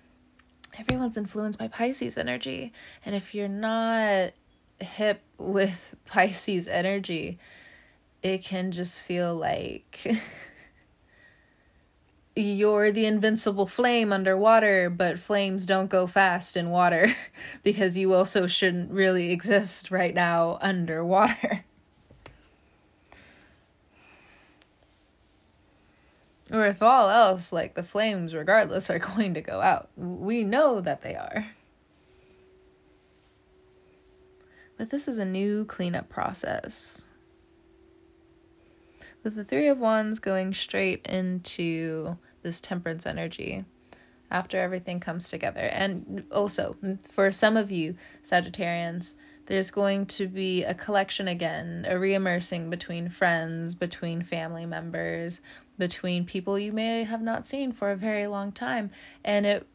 everyone's 0.78 1.16
influenced 1.16 1.58
by 1.58 1.68
Pisces 1.68 2.16
energy. 2.16 2.72
And 3.04 3.14
if 3.14 3.34
you're 3.34 3.48
not 3.48 4.32
hip 4.80 5.22
with 5.38 5.96
Pisces 6.06 6.68
energy, 6.68 7.38
it 8.22 8.44
can 8.44 8.70
just 8.70 9.02
feel 9.02 9.34
like 9.34 10.06
you're 12.36 12.90
the 12.90 13.06
invincible 13.06 13.66
flame 13.66 14.12
underwater, 14.12 14.88
but 14.88 15.18
flames 15.18 15.66
don't 15.66 15.90
go 15.90 16.06
fast 16.06 16.56
in 16.56 16.70
water 16.70 17.14
because 17.62 17.96
you 17.96 18.14
also 18.14 18.46
shouldn't 18.46 18.90
really 18.90 19.32
exist 19.32 19.90
right 19.90 20.14
now 20.14 20.58
underwater. 20.60 21.64
Or 26.52 26.66
if 26.66 26.82
all 26.82 27.08
else, 27.08 27.52
like 27.52 27.74
the 27.74 27.82
flames, 27.82 28.34
regardless, 28.34 28.90
are 28.90 28.98
going 29.16 29.34
to 29.34 29.40
go 29.40 29.60
out. 29.60 29.88
We 29.96 30.44
know 30.44 30.80
that 30.80 31.02
they 31.02 31.14
are. 31.14 31.46
But 34.76 34.90
this 34.90 35.08
is 35.08 35.18
a 35.18 35.24
new 35.24 35.64
cleanup 35.64 36.08
process. 36.08 37.08
With 39.22 39.36
the 39.36 39.44
Three 39.44 39.68
of 39.68 39.78
Wands 39.78 40.18
going 40.18 40.52
straight 40.52 41.06
into 41.06 42.18
this 42.42 42.60
temperance 42.60 43.06
energy 43.06 43.64
after 44.30 44.58
everything 44.58 44.98
comes 44.98 45.30
together. 45.30 45.60
And 45.60 46.24
also, 46.32 46.76
for 47.08 47.30
some 47.30 47.56
of 47.56 47.70
you, 47.70 47.94
Sagittarians, 48.24 49.14
there's 49.46 49.70
going 49.70 50.06
to 50.06 50.26
be 50.26 50.64
a 50.64 50.74
collection 50.74 51.28
again, 51.28 51.86
a 51.88 51.94
reimmersing 51.94 52.70
between 52.70 53.08
friends, 53.08 53.74
between 53.74 54.22
family 54.22 54.66
members, 54.66 55.40
between 55.78 56.24
people 56.24 56.58
you 56.58 56.72
may 56.72 57.04
have 57.04 57.22
not 57.22 57.46
seen 57.46 57.72
for 57.72 57.90
a 57.90 57.96
very 57.96 58.26
long 58.26 58.52
time. 58.52 58.90
And 59.24 59.46
it 59.46 59.66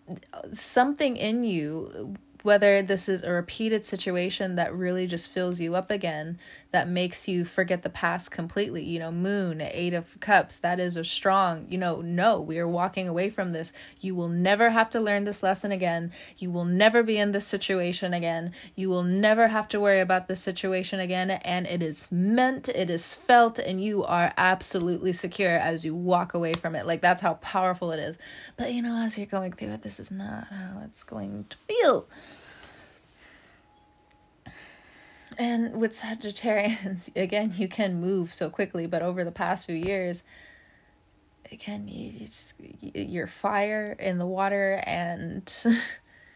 something 0.53 1.17
in 1.17 1.43
you 1.43 2.15
whether 2.43 2.81
this 2.81 3.09
is 3.09 3.23
a 3.23 3.31
repeated 3.31 3.85
situation 3.85 4.55
that 4.55 4.73
really 4.73 5.05
just 5.05 5.27
fills 5.27 5.59
you 5.59 5.75
up 5.75 5.91
again 5.91 6.39
that 6.71 6.87
makes 6.87 7.27
you 7.27 7.45
forget 7.45 7.83
the 7.83 7.89
past 7.89 8.31
completely. 8.31 8.83
You 8.83 8.99
know 8.99 9.11
moon 9.11 9.61
eight 9.61 9.93
of 9.93 10.19
cups 10.19 10.57
that 10.59 10.79
is 10.79 10.97
a 10.97 11.03
strong 11.03 11.65
you 11.69 11.77
know 11.77 12.01
no 12.01 12.39
we 12.39 12.59
are 12.59 12.67
walking 12.67 13.07
away 13.07 13.29
from 13.29 13.51
this. 13.51 13.73
You 13.99 14.15
will 14.15 14.29
never 14.29 14.69
have 14.69 14.89
to 14.91 14.99
learn 14.99 15.23
this 15.23 15.43
lesson 15.43 15.71
again. 15.71 16.11
You 16.37 16.51
will 16.51 16.65
never 16.65 17.03
be 17.03 17.17
in 17.17 17.31
this 17.31 17.47
situation 17.47 18.13
again. 18.13 18.53
You 18.75 18.89
will 18.89 19.03
never 19.03 19.47
have 19.47 19.67
to 19.69 19.79
worry 19.79 19.99
about 19.99 20.27
this 20.27 20.41
situation 20.41 20.99
again. 20.99 21.31
And 21.31 21.67
it 21.67 21.81
is 21.81 22.07
meant 22.11 22.69
it 22.69 22.89
is 22.89 23.13
felt 23.13 23.59
and 23.59 23.83
you 23.83 24.03
are 24.03 24.33
absolutely 24.37 25.13
secure 25.13 25.57
as 25.57 25.85
you 25.85 25.95
walk 25.95 26.33
away 26.33 26.53
from 26.53 26.75
it. 26.75 26.85
Like 26.85 27.01
that's 27.01 27.21
how 27.21 27.35
powerful 27.35 27.91
it 27.91 27.99
is. 27.99 28.17
But 28.55 28.73
you 28.73 28.81
know 28.81 29.05
as 29.05 29.17
you're 29.17 29.27
going 29.27 29.53
through 29.53 29.69
it 29.69 29.83
this 29.83 29.99
is 29.99 30.11
not 30.11 30.47
how 30.47 30.81
it's 30.85 31.03
going 31.03 31.45
to 31.49 31.57
feel 31.57 32.07
and 35.37 35.79
with 35.79 35.93
Sagittarians, 35.93 37.15
again, 37.15 37.53
you 37.55 37.67
can 37.67 38.01
move 38.01 38.33
so 38.33 38.49
quickly, 38.49 38.87
but 38.87 39.01
over 39.01 39.23
the 39.23 39.31
past 39.31 39.65
few 39.65 39.75
years, 39.75 40.23
again, 41.51 41.87
you, 41.87 42.11
you 42.11 42.25
just 42.25 42.55
you're 42.81 43.27
fire 43.27 43.95
in 43.99 44.17
the 44.17 44.25
water, 44.25 44.81
and 44.85 45.53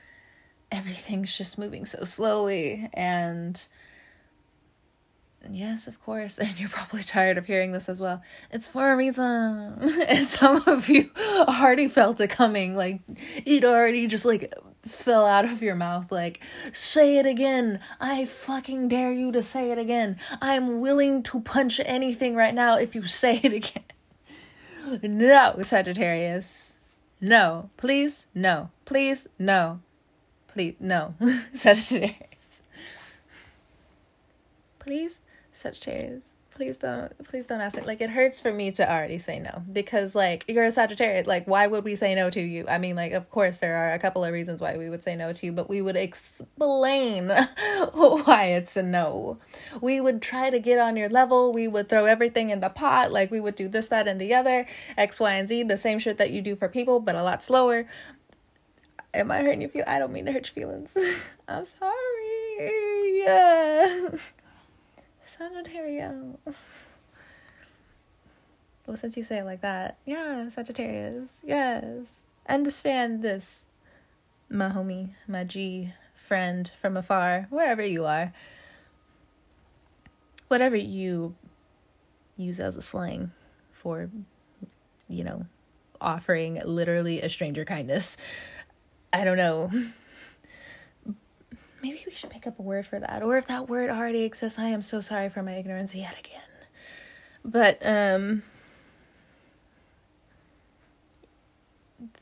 everything's 0.71 1.35
just 1.35 1.57
moving 1.57 1.85
so 1.85 2.03
slowly. 2.03 2.89
And 2.93 3.61
yes, 5.49 5.87
of 5.87 5.99
course, 6.03 6.37
and 6.39 6.59
you're 6.59 6.69
probably 6.69 7.01
tired 7.01 7.37
of 7.39 7.45
hearing 7.47 7.71
this 7.71 7.89
as 7.89 7.99
well. 7.99 8.21
It's 8.51 8.67
for 8.67 8.91
a 8.91 8.95
reason, 8.95 9.23
and 10.07 10.27
some 10.27 10.63
of 10.67 10.89
you 10.89 11.09
already 11.17 11.87
felt 11.87 12.21
it 12.21 12.29
coming. 12.29 12.75
Like 12.75 12.99
it 13.45 13.65
already 13.65 14.05
just 14.05 14.25
like 14.25 14.53
fell 14.83 15.25
out 15.25 15.45
of 15.45 15.61
your 15.61 15.75
mouth 15.75 16.11
like 16.11 16.41
say 16.73 17.17
it 17.17 17.25
again. 17.25 17.79
I 17.99 18.25
fucking 18.25 18.87
dare 18.87 19.11
you 19.11 19.31
to 19.31 19.43
say 19.43 19.71
it 19.71 19.77
again. 19.77 20.17
I'm 20.41 20.81
willing 20.81 21.23
to 21.23 21.41
punch 21.41 21.79
anything 21.85 22.35
right 22.35 22.53
now 22.53 22.77
if 22.77 22.95
you 22.95 23.05
say 23.05 23.39
it 23.43 23.53
again. 23.53 23.83
No 25.03 25.55
sagittarius. 25.61 26.77
No. 27.19 27.69
Please 27.77 28.27
no. 28.33 28.71
Please 28.85 29.27
no. 29.37 29.81
Please 30.47 30.75
no. 30.79 31.13
Sagittarius. 31.53 32.63
Please 34.79 35.21
sagittarius 35.53 36.30
please 36.61 36.77
don't 36.77 37.23
please 37.23 37.47
don't 37.47 37.59
ask 37.59 37.75
it. 37.75 37.87
Like 37.87 38.01
it 38.01 38.11
hurts 38.11 38.39
for 38.39 38.53
me 38.53 38.71
to 38.73 38.87
already 38.87 39.17
say 39.17 39.39
no 39.39 39.63
because 39.73 40.13
like 40.13 40.45
you're 40.47 40.63
a 40.63 40.71
sagittarius. 40.71 41.25
Like 41.25 41.47
why 41.47 41.65
would 41.65 41.83
we 41.83 41.95
say 41.95 42.13
no 42.13 42.29
to 42.29 42.39
you? 42.39 42.67
I 42.69 42.77
mean 42.77 42.95
like 42.95 43.13
of 43.13 43.31
course 43.31 43.57
there 43.57 43.75
are 43.75 43.93
a 43.93 43.97
couple 43.99 44.23
of 44.23 44.31
reasons 44.31 44.61
why 44.61 44.77
we 44.77 44.87
would 44.87 45.03
say 45.03 45.15
no 45.15 45.33
to 45.33 45.45
you 45.47 45.51
but 45.53 45.67
we 45.67 45.81
would 45.81 45.95
explain 45.95 47.29
why 47.93 48.45
it's 48.55 48.77
a 48.77 48.83
no. 48.83 49.39
We 49.81 49.99
would 49.99 50.21
try 50.21 50.51
to 50.51 50.59
get 50.59 50.77
on 50.77 50.95
your 50.97 51.09
level. 51.09 51.51
We 51.51 51.67
would 51.67 51.89
throw 51.89 52.05
everything 52.05 52.51
in 52.51 52.59
the 52.59 52.69
pot. 52.69 53.11
Like 53.11 53.31
we 53.31 53.39
would 53.39 53.55
do 53.55 53.67
this 53.67 53.87
that 53.87 54.07
and 54.07 54.21
the 54.21 54.35
other 54.35 54.67
x 54.95 55.19
y 55.19 55.33
and 55.33 55.49
z 55.49 55.63
the 55.63 55.79
same 55.79 55.97
shit 55.97 56.19
that 56.19 56.29
you 56.29 56.43
do 56.43 56.55
for 56.55 56.69
people 56.69 56.99
but 56.99 57.15
a 57.15 57.23
lot 57.23 57.41
slower. 57.41 57.87
Am 59.15 59.31
i 59.31 59.41
hurting 59.41 59.61
your 59.61 59.69
feel 59.71 59.83
i 59.87 59.97
don't 59.97 60.13
mean 60.13 60.25
to 60.25 60.31
hurt 60.31 60.45
your 60.45 60.67
feelings. 60.67 60.95
I'm 61.47 61.65
sorry. 61.65 63.23
yeah 63.25 64.09
Sagittarius. 65.37 66.85
Well, 68.85 68.97
since 68.97 69.15
you 69.15 69.23
say 69.23 69.39
it 69.39 69.45
like 69.45 69.61
that, 69.61 69.97
yeah, 70.05 70.49
Sagittarius, 70.49 71.41
yes. 71.45 72.23
Understand 72.47 73.21
this, 73.21 73.63
my 74.49 74.69
homie, 74.69 75.11
my 75.27 75.43
G 75.43 75.93
friend 76.15 76.71
from 76.81 76.97
afar, 76.97 77.47
wherever 77.49 77.83
you 77.83 78.05
are. 78.05 78.33
Whatever 80.47 80.75
you 80.75 81.35
use 82.35 82.59
as 82.59 82.75
a 82.75 82.81
slang 82.81 83.31
for, 83.71 84.09
you 85.07 85.23
know, 85.23 85.45
offering 86.01 86.61
literally 86.65 87.21
a 87.21 87.29
stranger 87.29 87.63
kindness. 87.63 88.17
I 89.13 89.23
don't 89.23 89.37
know. 89.37 89.69
Maybe 91.81 92.03
we 92.05 92.13
should 92.13 92.29
pick 92.29 92.45
up 92.45 92.59
a 92.59 92.61
word 92.61 92.85
for 92.85 92.99
that. 92.99 93.23
Or 93.23 93.37
if 93.37 93.47
that 93.47 93.67
word 93.67 93.89
already 93.89 94.23
exists, 94.23 94.59
I 94.59 94.67
am 94.67 94.81
so 94.81 95.01
sorry 95.01 95.29
for 95.29 95.41
my 95.41 95.55
ignorance 95.55 95.95
yet 95.95 96.17
again. 96.19 96.41
But 97.43 97.79
um 97.83 98.43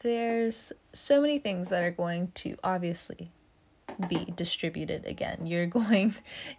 there's 0.01 0.73
so 0.93 1.21
many 1.21 1.39
things 1.39 1.69
that 1.69 1.83
are 1.83 1.91
going 1.91 2.31
to 2.35 2.55
obviously 2.63 3.31
be 4.07 4.25
distributed 4.35 5.05
again. 5.05 5.45
You're 5.45 5.67
going, 5.67 6.15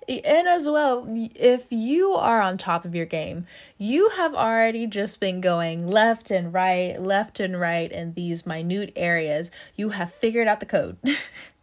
and 0.08 0.48
as 0.48 0.68
well, 0.68 1.06
if 1.08 1.66
you 1.70 2.12
are 2.12 2.40
on 2.40 2.58
top 2.58 2.84
of 2.84 2.94
your 2.94 3.06
game, 3.06 3.46
you 3.78 4.10
have 4.10 4.34
already 4.34 4.86
just 4.86 5.20
been 5.20 5.40
going 5.40 5.88
left 5.88 6.30
and 6.30 6.52
right, 6.52 7.00
left 7.00 7.40
and 7.40 7.58
right 7.58 7.90
in 7.90 8.14
these 8.14 8.46
minute 8.46 8.92
areas. 8.96 9.50
You 9.76 9.90
have 9.90 10.12
figured 10.12 10.48
out 10.48 10.60
the 10.60 10.66
code. 10.66 10.98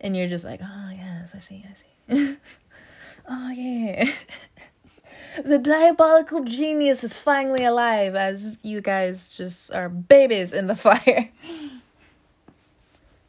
and 0.00 0.16
you're 0.16 0.28
just 0.28 0.44
like, 0.44 0.60
oh, 0.62 0.90
yes, 0.92 1.34
I 1.34 1.38
see, 1.38 1.64
I 1.68 1.74
see. 1.74 2.36
oh, 3.28 3.50
yeah. 3.50 4.10
the 5.44 5.58
diabolical 5.58 6.44
genius 6.44 7.04
is 7.04 7.18
finally 7.18 7.64
alive 7.64 8.14
as 8.14 8.58
you 8.62 8.80
guys 8.80 9.28
just 9.28 9.72
are 9.72 9.88
babies 9.88 10.52
in 10.52 10.66
the 10.66 10.76
fire. 10.86 11.30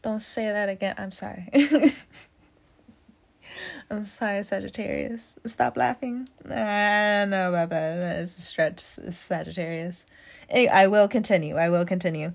Don't 0.01 0.21
say 0.21 0.45
that 0.45 0.69
again. 0.69 0.95
I'm 0.97 1.11
sorry. 1.11 1.47
I'm 3.91 4.05
sorry, 4.05 4.41
Sagittarius. 4.43 5.35
Stop 5.45 5.77
laughing. 5.77 6.27
I 6.45 7.19
don't 7.19 7.29
know 7.29 7.49
about 7.49 7.69
that. 7.69 8.21
It's 8.21 8.37
a 8.37 8.41
stretch, 8.41 8.79
Sagittarius. 8.79 10.05
I 10.49 10.87
will 10.87 11.07
continue. 11.07 11.55
I 11.55 11.69
will 11.69 11.85
continue. 11.85 12.33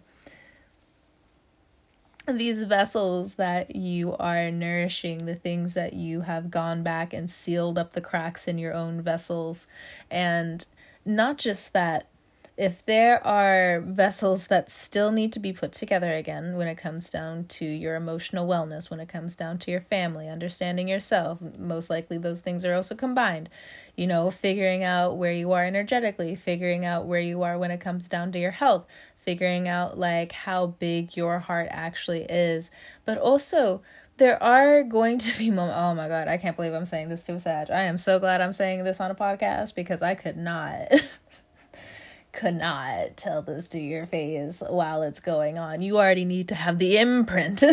These 2.29 2.65
vessels 2.65 3.37
that 3.37 3.77
you 3.77 4.17
are 4.17 4.51
nourishing, 4.51 5.27
the 5.27 5.37
things 5.37 5.75
that 5.75 5.93
you 5.93 6.23
have 6.23 6.51
gone 6.51 6.83
back 6.83 7.13
and 7.13 7.31
sealed 7.31 7.79
up 7.79 7.93
the 7.93 8.01
cracks 8.01 8.49
in 8.49 8.59
your 8.59 8.75
own 8.75 9.01
vessels. 9.01 9.69
And 10.11 10.67
not 11.05 11.39
just 11.39 11.73
that, 11.73 12.09
if 12.57 12.85
there 12.85 13.25
are 13.25 13.81
vessels 13.81 14.47
that 14.49 14.71
still 14.71 15.13
need 15.13 15.33
to 15.35 15.39
be 15.39 15.53
put 15.53 15.73
together 15.73 16.13
again 16.15 16.57
when 16.57 16.67
it 16.67 16.79
comes 16.79 17.11
down 17.11 17.45
to 17.45 17.65
your 17.65 17.95
emotional 17.95 18.49
wellness, 18.49 18.91
when 18.91 18.99
it 18.99 19.09
comes 19.11 19.37
down 19.37 19.59
to 19.59 19.71
your 19.71 19.83
family, 19.83 20.29
understanding 20.29 20.89
yourself, 20.89 21.39
most 21.59 21.91
likely 21.91 22.19
those 22.19 22.41
things 22.41 22.65
are 22.65 22.75
also 22.75 22.95
combined. 22.95 23.51
You 23.95 24.07
know, 24.07 24.31
figuring 24.31 24.83
out 24.83 25.17
where 25.17 25.33
you 25.33 25.53
are 25.53 25.65
energetically, 25.65 26.35
figuring 26.35 26.85
out 26.85 27.07
where 27.07 27.21
you 27.21 27.43
are 27.43 27.59
when 27.59 27.71
it 27.71 27.81
comes 27.81 28.09
down 28.09 28.33
to 28.33 28.39
your 28.39 28.53
health, 28.53 28.87
figuring 29.27 29.69
out 29.69 29.99
like 29.99 30.33
how 30.33 30.69
big 30.69 31.17
your 31.17 31.41
heart 31.41 31.69
actually 31.71 32.23
is, 32.23 32.71
but 33.05 33.19
also 33.19 33.83
there 34.17 34.43
are 34.43 34.83
going 34.83 35.19
to 35.19 35.37
be 35.37 35.51
moments. 35.51 35.77
Oh 35.79 35.95
my 35.95 36.09
god, 36.09 36.29
I 36.29 36.39
can't 36.39 36.57
believe 36.57 36.73
I'm 36.73 36.87
saying 36.87 37.11
this 37.11 37.27
to 37.27 37.39
Sag. 37.39 37.71
I 37.71 37.83
am 37.83 37.99
so 37.99 38.19
glad 38.19 38.41
I'm 38.41 38.53
saying 38.53 38.85
this 38.85 39.01
on 39.01 39.11
a 39.11 39.15
podcast 39.15 39.75
because 39.75 40.01
I 40.01 40.15
could 40.15 40.39
not. 40.39 40.89
could 42.33 42.55
not 42.55 43.17
tell 43.17 43.41
this 43.41 43.67
to 43.69 43.81
your 43.81 44.05
face 44.05 44.63
while 44.69 45.03
it's 45.03 45.21
going 45.21 45.59
on. 45.59 45.81
You 45.81 45.97
already 45.97 46.27
need 46.27 46.49
to 46.49 46.55
have 46.55 46.79
the 46.79 46.99
imprint 46.99 47.65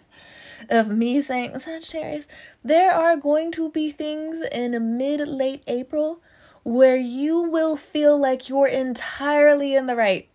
of 0.70 0.88
me 0.88 1.20
saying, 1.20 1.58
Sagittarius, 1.58 2.28
there 2.64 2.92
are 2.92 3.16
going 3.16 3.50
to 3.52 3.68
be 3.70 3.90
things 3.90 4.40
in 4.52 4.96
mid 4.96 5.26
late 5.26 5.64
April 5.66 6.22
where 6.62 6.96
you 6.96 7.42
will 7.42 7.76
feel 7.76 8.18
like 8.18 8.48
you're 8.48 8.66
entirely 8.66 9.74
in 9.74 9.86
the 9.86 9.96
right 9.96 10.28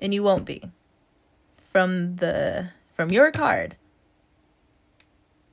and 0.00 0.12
you 0.14 0.22
won't 0.22 0.44
be 0.44 0.62
from 1.64 2.16
the 2.16 2.70
from 2.92 3.10
your 3.10 3.30
card 3.30 3.76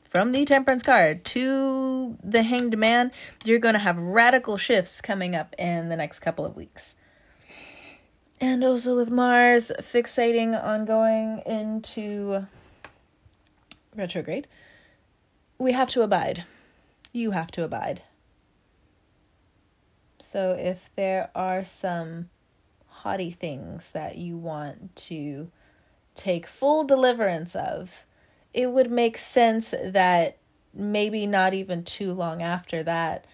from 0.05 0.31
the 0.31 0.45
temperance 0.45 0.83
card 0.83 1.23
to 1.25 2.17
the 2.23 2.43
hanged 2.43 2.77
man 2.77 3.11
you're 3.45 3.59
going 3.59 3.73
to 3.73 3.79
have 3.79 3.97
radical 3.97 4.57
shifts 4.57 5.01
coming 5.01 5.35
up 5.35 5.53
in 5.57 5.89
the 5.89 5.95
next 5.95 6.19
couple 6.19 6.45
of 6.45 6.55
weeks 6.55 6.95
and 8.39 8.63
also 8.63 8.95
with 8.95 9.09
Mars 9.09 9.71
fixating 9.79 10.61
on 10.63 10.85
going 10.85 11.41
into 11.45 12.45
retrograde, 13.95 14.47
we 15.57 15.71
have 15.71 15.89
to 15.91 16.03
abide. 16.03 16.43
You 17.11 17.31
have 17.31 17.49
to 17.51 17.63
abide. 17.63 18.03
So 20.19 20.51
if 20.51 20.89
there 20.95 21.31
are 21.33 21.65
some 21.65 22.29
haughty 23.01 23.31
things 23.31 23.91
that 23.91 24.17
you 24.17 24.37
want 24.37 24.95
to 24.95 25.49
take 26.15 26.47
full 26.47 26.83
deliverance 26.83 27.55
of, 27.55 28.05
it 28.53 28.71
would 28.71 28.91
make 28.91 29.17
sense 29.17 29.73
that 29.83 30.37
maybe 30.73 31.25
not 31.25 31.53
even 31.53 31.83
too 31.83 32.13
long 32.13 32.41
after 32.41 32.83
that 32.83 33.25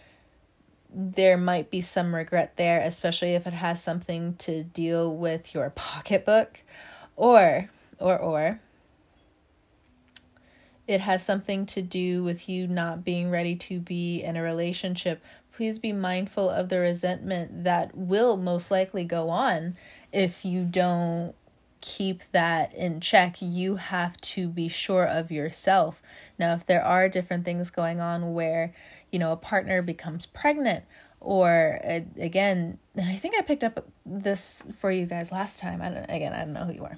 there 0.95 1.37
might 1.37 1.71
be 1.71 1.81
some 1.81 2.13
regret 2.13 2.55
there, 2.55 2.79
especially 2.81 3.33
if 3.33 3.47
it 3.47 3.53
has 3.53 3.81
something 3.81 4.35
to 4.35 4.63
deal 4.63 5.15
with 5.15 5.53
your 5.53 5.69
pocketbook 5.71 6.59
or 7.15 7.69
or 7.99 8.17
or 8.17 8.59
it 10.85 10.99
has 10.99 11.23
something 11.23 11.65
to 11.65 11.81
do 11.81 12.23
with 12.23 12.49
you 12.49 12.67
not 12.67 13.05
being 13.05 13.31
ready 13.31 13.55
to 13.55 13.79
be 13.79 14.21
in 14.21 14.35
a 14.35 14.41
relationship. 14.41 15.23
Please 15.55 15.79
be 15.79 15.93
mindful 15.93 16.49
of 16.49 16.69
the 16.69 16.79
resentment 16.79 17.63
that 17.63 17.95
will 17.95 18.37
most 18.37 18.71
likely 18.71 19.03
go 19.03 19.29
on 19.29 19.75
if 20.11 20.43
you 20.43 20.63
don't 20.63 21.33
keep 21.81 22.23
that 22.31 22.73
in 22.73 22.99
check. 22.99 23.37
You 23.39 23.75
have 23.75 24.17
to 24.21 24.47
be 24.47 24.67
sure 24.67 25.05
of 25.05 25.31
yourself. 25.31 26.01
Now, 26.39 26.55
if 26.55 26.65
there 26.65 26.83
are 26.83 27.07
different 27.07 27.45
things 27.45 27.69
going 27.69 27.99
on 28.01 28.33
where 28.33 28.73
you 29.13 29.19
know, 29.19 29.31
a 29.31 29.37
partner 29.37 29.81
becomes 29.83 30.25
pregnant 30.25 30.83
or 31.21 31.79
uh, 31.87 31.99
again, 32.19 32.79
and 32.95 33.09
I 33.09 33.15
think 33.15 33.35
I 33.37 33.41
picked 33.43 33.63
up 33.63 33.87
this 34.05 34.63
for 34.79 34.91
you 34.91 35.05
guys 35.05 35.31
last 35.31 35.59
time. 35.59 35.83
I 35.83 35.89
don't 35.89 36.09
again, 36.09 36.33
I 36.33 36.39
don't 36.39 36.53
know 36.53 36.65
who 36.65 36.73
you 36.73 36.83
are. 36.83 36.97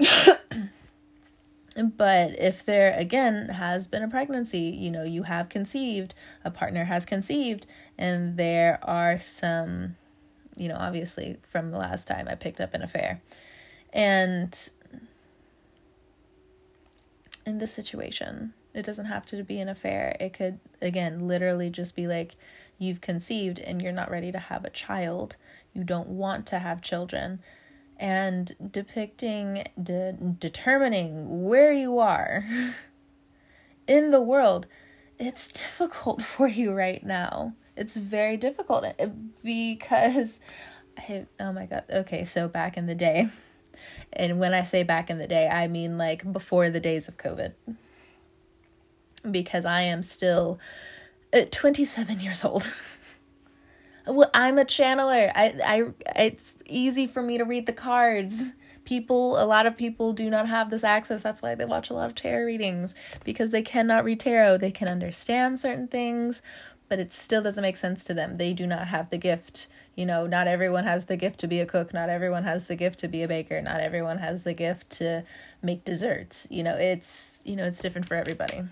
but 1.74 2.38
if 2.38 2.64
there 2.64 2.94
again 2.96 3.48
has 3.48 3.88
been 3.88 4.02
a 4.02 4.08
pregnancy, 4.08 4.58
you 4.58 4.90
know, 4.90 5.04
you 5.04 5.22
have 5.22 5.48
conceived, 5.48 6.14
a 6.44 6.50
partner 6.50 6.84
has 6.84 7.04
conceived, 7.04 7.66
and 7.96 8.36
there 8.36 8.78
are 8.82 9.18
some, 9.18 9.96
you 10.56 10.68
know, 10.68 10.76
obviously 10.78 11.38
from 11.48 11.70
the 11.70 11.78
last 11.78 12.06
time 12.06 12.28
I 12.28 12.34
picked 12.34 12.60
up 12.60 12.74
an 12.74 12.82
affair. 12.82 13.22
And 13.92 14.56
in 17.46 17.58
this 17.58 17.72
situation, 17.72 18.54
it 18.74 18.84
doesn't 18.84 19.06
have 19.06 19.26
to 19.26 19.42
be 19.42 19.60
an 19.60 19.68
affair. 19.68 20.16
It 20.20 20.32
could, 20.32 20.58
again, 20.80 21.26
literally 21.26 21.70
just 21.70 21.96
be 21.96 22.06
like 22.06 22.36
you've 22.78 23.00
conceived 23.00 23.58
and 23.60 23.80
you're 23.80 23.92
not 23.92 24.10
ready 24.10 24.32
to 24.32 24.38
have 24.38 24.64
a 24.64 24.70
child. 24.70 25.36
You 25.72 25.84
don't 25.84 26.08
want 26.08 26.46
to 26.48 26.58
have 26.58 26.82
children. 26.82 27.40
And 28.02 28.72
depicting, 28.72 29.62
de- 29.80 30.14
determining 30.40 31.44
where 31.44 31.72
you 31.72 32.00
are 32.00 32.44
in 33.86 34.10
the 34.10 34.20
world, 34.20 34.66
it's 35.20 35.46
difficult 35.46 36.20
for 36.34 36.48
you 36.48 36.72
right 36.72 37.04
now. 37.06 37.54
It's 37.76 37.96
very 37.96 38.36
difficult 38.36 38.84
eh, 38.98 39.06
because, 39.44 40.40
I, 40.98 41.26
oh 41.38 41.52
my 41.52 41.66
God. 41.66 41.84
Okay, 41.88 42.24
so 42.24 42.48
back 42.48 42.76
in 42.76 42.86
the 42.86 42.96
day, 42.96 43.28
and 44.12 44.40
when 44.40 44.52
I 44.52 44.64
say 44.64 44.82
back 44.82 45.08
in 45.08 45.18
the 45.18 45.28
day, 45.28 45.46
I 45.46 45.68
mean 45.68 45.96
like 45.96 46.30
before 46.32 46.70
the 46.70 46.80
days 46.80 47.06
of 47.06 47.16
COVID 47.16 47.52
because 49.30 49.64
I 49.64 49.82
am 49.82 50.02
still 50.02 50.58
uh, 51.32 51.42
27 51.52 52.18
years 52.18 52.44
old. 52.44 52.68
Well, 54.06 54.30
I'm 54.34 54.58
a 54.58 54.64
channeler. 54.64 55.30
I, 55.34 55.54
I, 55.64 56.20
it's 56.20 56.56
easy 56.66 57.06
for 57.06 57.22
me 57.22 57.38
to 57.38 57.44
read 57.44 57.66
the 57.66 57.72
cards. 57.72 58.52
People, 58.84 59.40
a 59.40 59.46
lot 59.46 59.66
of 59.66 59.76
people 59.76 60.12
do 60.12 60.28
not 60.28 60.48
have 60.48 60.70
this 60.70 60.82
access. 60.82 61.22
That's 61.22 61.40
why 61.40 61.54
they 61.54 61.64
watch 61.64 61.90
a 61.90 61.94
lot 61.94 62.08
of 62.08 62.14
tarot 62.14 62.44
readings 62.44 62.94
because 63.24 63.52
they 63.52 63.62
cannot 63.62 64.04
read 64.04 64.20
tarot. 64.20 64.58
They 64.58 64.72
can 64.72 64.88
understand 64.88 65.60
certain 65.60 65.86
things, 65.86 66.42
but 66.88 66.98
it 66.98 67.12
still 67.12 67.42
doesn't 67.42 67.62
make 67.62 67.76
sense 67.76 68.02
to 68.04 68.14
them. 68.14 68.38
They 68.38 68.52
do 68.52 68.66
not 68.66 68.88
have 68.88 69.10
the 69.10 69.18
gift. 69.18 69.68
You 69.94 70.06
know, 70.06 70.26
not 70.26 70.48
everyone 70.48 70.84
has 70.84 71.04
the 71.04 71.16
gift 71.16 71.38
to 71.40 71.46
be 71.46 71.60
a 71.60 71.66
cook. 71.66 71.94
Not 71.94 72.08
everyone 72.08 72.44
has 72.44 72.66
the 72.66 72.76
gift 72.76 72.98
to 73.00 73.08
be 73.08 73.22
a 73.22 73.28
baker. 73.28 73.62
Not 73.62 73.80
everyone 73.80 74.18
has 74.18 74.42
the 74.42 74.54
gift 74.54 74.90
to 74.92 75.22
make 75.62 75.84
desserts. 75.84 76.48
You 76.50 76.62
know, 76.64 76.74
it's, 76.74 77.40
you 77.44 77.54
know, 77.54 77.66
it's 77.66 77.80
different 77.80 78.08
for 78.08 78.14
everybody 78.14 78.62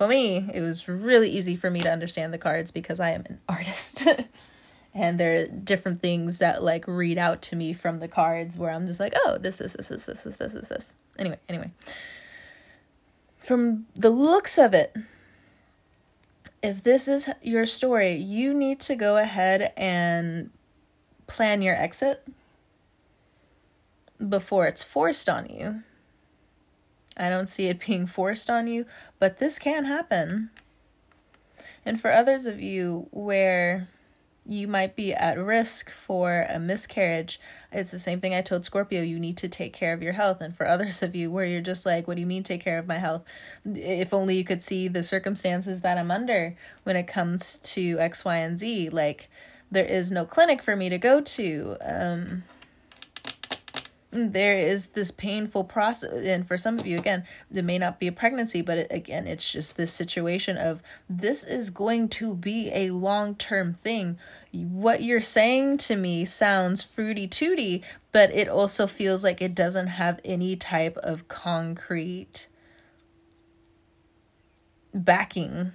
for 0.00 0.08
me, 0.08 0.48
it 0.54 0.62
was 0.62 0.88
really 0.88 1.28
easy 1.28 1.54
for 1.54 1.70
me 1.70 1.78
to 1.80 1.92
understand 1.92 2.32
the 2.32 2.38
cards 2.38 2.70
because 2.70 3.00
I 3.00 3.10
am 3.10 3.26
an 3.26 3.38
artist. 3.46 4.08
and 4.94 5.20
there 5.20 5.42
are 5.42 5.46
different 5.46 6.02
things 6.02 6.38
that 6.38 6.62
like 6.62 6.86
read 6.88 7.18
out 7.18 7.42
to 7.42 7.56
me 7.56 7.72
from 7.72 8.00
the 8.00 8.08
cards 8.08 8.58
where 8.58 8.70
I'm 8.70 8.86
just 8.86 9.00
like, 9.00 9.12
oh, 9.24 9.38
this, 9.38 9.56
this, 9.56 9.74
this, 9.74 9.88
this, 9.88 10.04
this, 10.04 10.22
this, 10.22 10.38
this, 10.38 10.52
this, 10.52 10.68
this. 10.68 10.96
Anyway, 11.18 11.38
anyway. 11.48 11.70
From 13.38 13.86
the 13.94 14.10
looks 14.10 14.58
of 14.58 14.74
it, 14.74 14.94
if 16.62 16.82
this 16.82 17.08
is 17.08 17.28
your 17.40 17.66
story, 17.66 18.14
you 18.14 18.52
need 18.52 18.80
to 18.80 18.96
go 18.96 19.16
ahead 19.16 19.72
and 19.76 20.50
plan 21.26 21.62
your 21.62 21.76
exit 21.76 22.26
before 24.28 24.66
it's 24.66 24.82
forced 24.82 25.28
on 25.28 25.48
you. 25.48 25.82
I 27.16 27.28
don't 27.28 27.48
see 27.48 27.66
it 27.66 27.80
being 27.86 28.06
forced 28.06 28.50
on 28.50 28.66
you, 28.66 28.86
but 29.18 29.38
this 29.38 29.58
can 29.58 29.84
happen. 29.84 30.50
And 31.84 32.00
for 32.00 32.12
others 32.12 32.46
of 32.46 32.60
you 32.60 33.08
where 33.10 33.88
you 34.50 34.66
might 34.66 34.96
be 34.96 35.14
at 35.14 35.38
risk 35.38 35.90
for 35.90 36.44
a 36.48 36.58
miscarriage. 36.58 37.38
It's 37.70 37.92
the 37.92 38.00
same 38.00 38.20
thing 38.20 38.34
I 38.34 38.42
told 38.42 38.64
Scorpio. 38.64 39.00
You 39.00 39.20
need 39.20 39.36
to 39.36 39.48
take 39.48 39.72
care 39.72 39.92
of 39.92 40.02
your 40.02 40.14
health. 40.14 40.40
And 40.40 40.56
for 40.56 40.66
others 40.66 41.04
of 41.04 41.14
you 41.14 41.30
where 41.30 41.46
you're 41.46 41.60
just 41.60 41.86
like, 41.86 42.08
what 42.08 42.16
do 42.16 42.20
you 42.20 42.26
mean 42.26 42.42
take 42.42 42.60
care 42.60 42.78
of 42.78 42.88
my 42.88 42.98
health? 42.98 43.22
If 43.64 44.12
only 44.12 44.36
you 44.36 44.42
could 44.42 44.60
see 44.60 44.88
the 44.88 45.04
circumstances 45.04 45.82
that 45.82 45.98
I'm 45.98 46.10
under 46.10 46.56
when 46.82 46.96
it 46.96 47.06
comes 47.06 47.58
to 47.58 47.96
X, 48.00 48.24
Y, 48.24 48.38
and 48.38 48.58
Z. 48.58 48.88
Like, 48.88 49.30
there 49.70 49.84
is 49.84 50.10
no 50.10 50.26
clinic 50.26 50.62
for 50.62 50.74
me 50.74 50.88
to 50.88 50.98
go 50.98 51.20
to. 51.20 51.76
Um, 51.80 52.42
there 54.12 54.58
is 54.58 54.88
this 54.88 55.10
painful 55.10 55.62
process 55.62 56.12
and 56.26 56.46
for 56.46 56.58
some 56.58 56.78
of 56.78 56.86
you 56.86 56.98
again 56.98 57.24
it 57.54 57.64
may 57.64 57.78
not 57.78 58.00
be 58.00 58.08
a 58.08 58.12
pregnancy 58.12 58.60
but 58.60 58.76
it, 58.76 58.86
again 58.90 59.26
it's 59.26 59.52
just 59.52 59.76
this 59.76 59.92
situation 59.92 60.56
of 60.56 60.82
this 61.08 61.44
is 61.44 61.70
going 61.70 62.08
to 62.08 62.34
be 62.34 62.70
a 62.72 62.90
long-term 62.90 63.72
thing. 63.72 64.18
What 64.52 65.02
you're 65.02 65.20
saying 65.20 65.78
to 65.78 65.96
me 65.96 66.24
sounds 66.24 66.82
fruity 66.82 67.28
tooty 67.28 67.84
but 68.10 68.30
it 68.32 68.48
also 68.48 68.86
feels 68.86 69.22
like 69.22 69.40
it 69.40 69.54
doesn't 69.54 69.86
have 69.86 70.20
any 70.24 70.56
type 70.56 70.96
of 70.98 71.28
concrete 71.28 72.48
backing 74.92 75.72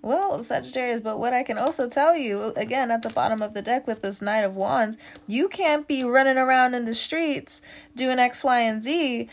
Well, 0.00 0.42
Sagittarius, 0.42 1.00
but 1.00 1.18
what 1.18 1.32
I 1.32 1.42
can 1.42 1.58
also 1.58 1.88
tell 1.88 2.16
you, 2.16 2.52
again, 2.54 2.90
at 2.90 3.02
the 3.02 3.10
bottom 3.10 3.42
of 3.42 3.52
the 3.52 3.62
deck 3.62 3.86
with 3.86 4.02
this 4.02 4.22
Knight 4.22 4.42
of 4.42 4.54
Wands, 4.54 4.96
you 5.26 5.48
can't 5.48 5.88
be 5.88 6.04
running 6.04 6.38
around 6.38 6.74
in 6.74 6.84
the 6.84 6.94
streets 6.94 7.60
doing 7.96 8.18
X, 8.18 8.44
Y, 8.44 8.60
and 8.60 8.82
Z. 8.82 9.28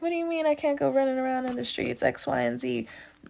What 0.00 0.08
do 0.08 0.14
you 0.16 0.26
mean 0.26 0.46
I 0.46 0.54
can't 0.54 0.78
go 0.78 0.90
running 0.90 1.18
around 1.18 1.46
in 1.46 1.56
the 1.56 1.64
streets, 1.64 2.02
X, 2.02 2.26
Y, 2.26 2.40
and 2.40 2.60
Z? 2.60 2.88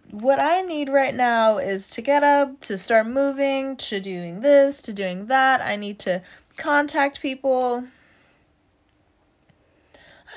What 0.09 0.41
I 0.41 0.61
need 0.61 0.89
right 0.89 1.13
now 1.13 1.57
is 1.57 1.87
to 1.91 2.01
get 2.01 2.23
up, 2.23 2.61
to 2.61 2.77
start 2.77 3.07
moving, 3.07 3.75
to 3.77 3.99
doing 3.99 4.41
this, 4.41 4.81
to 4.83 4.93
doing 4.93 5.27
that. 5.27 5.61
I 5.61 5.75
need 5.75 5.99
to 5.99 6.23
contact 6.57 7.21
people. 7.21 7.85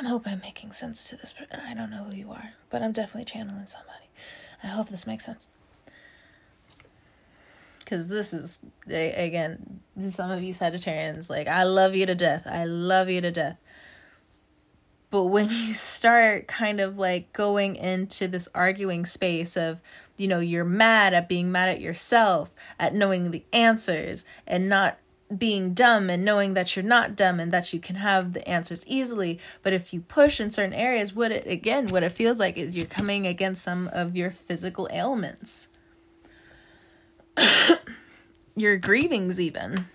I 0.00 0.06
hope 0.06 0.26
I'm 0.26 0.40
making 0.40 0.72
sense 0.72 1.08
to 1.08 1.16
this. 1.16 1.32
I 1.52 1.72
don't 1.72 1.90
know 1.90 2.04
who 2.04 2.16
you 2.16 2.30
are, 2.30 2.52
but 2.68 2.82
I'm 2.82 2.92
definitely 2.92 3.24
channeling 3.24 3.66
somebody. 3.66 4.03
I 4.64 4.68
hope 4.68 4.88
this 4.88 5.06
makes 5.06 5.26
sense. 5.26 5.50
Because 7.80 8.08
this 8.08 8.32
is, 8.32 8.60
again, 8.86 9.80
some 10.08 10.30
of 10.30 10.42
you 10.42 10.54
Sagittarians, 10.54 11.28
like, 11.28 11.46
I 11.46 11.64
love 11.64 11.94
you 11.94 12.06
to 12.06 12.14
death. 12.14 12.46
I 12.46 12.64
love 12.64 13.10
you 13.10 13.20
to 13.20 13.30
death. 13.30 13.58
But 15.10 15.24
when 15.24 15.50
you 15.50 15.74
start 15.74 16.48
kind 16.48 16.80
of 16.80 16.96
like 16.96 17.32
going 17.34 17.76
into 17.76 18.26
this 18.26 18.48
arguing 18.54 19.04
space 19.04 19.56
of, 19.56 19.80
you 20.16 20.26
know, 20.26 20.40
you're 20.40 20.64
mad 20.64 21.12
at 21.12 21.28
being 21.28 21.52
mad 21.52 21.68
at 21.68 21.80
yourself, 21.80 22.50
at 22.80 22.94
knowing 22.94 23.30
the 23.30 23.44
answers, 23.52 24.24
and 24.46 24.68
not 24.68 24.98
being 25.36 25.72
dumb 25.72 26.10
and 26.10 26.24
knowing 26.24 26.54
that 26.54 26.76
you're 26.76 26.82
not 26.82 27.16
dumb 27.16 27.40
and 27.40 27.52
that 27.52 27.72
you 27.72 27.80
can 27.80 27.96
have 27.96 28.34
the 28.34 28.46
answers 28.48 28.86
easily 28.86 29.38
but 29.62 29.72
if 29.72 29.94
you 29.94 30.00
push 30.00 30.38
in 30.38 30.50
certain 30.50 30.74
areas 30.74 31.14
what 31.14 31.32
it 31.32 31.46
again 31.46 31.88
what 31.88 32.02
it 32.02 32.10
feels 32.10 32.38
like 32.38 32.58
is 32.58 32.76
you're 32.76 32.86
coming 32.86 33.26
against 33.26 33.62
some 33.62 33.88
of 33.92 34.16
your 34.16 34.30
physical 34.30 34.88
ailments. 34.92 35.68
Your 38.56 38.76
grievings 38.76 39.40
even. 39.40 39.86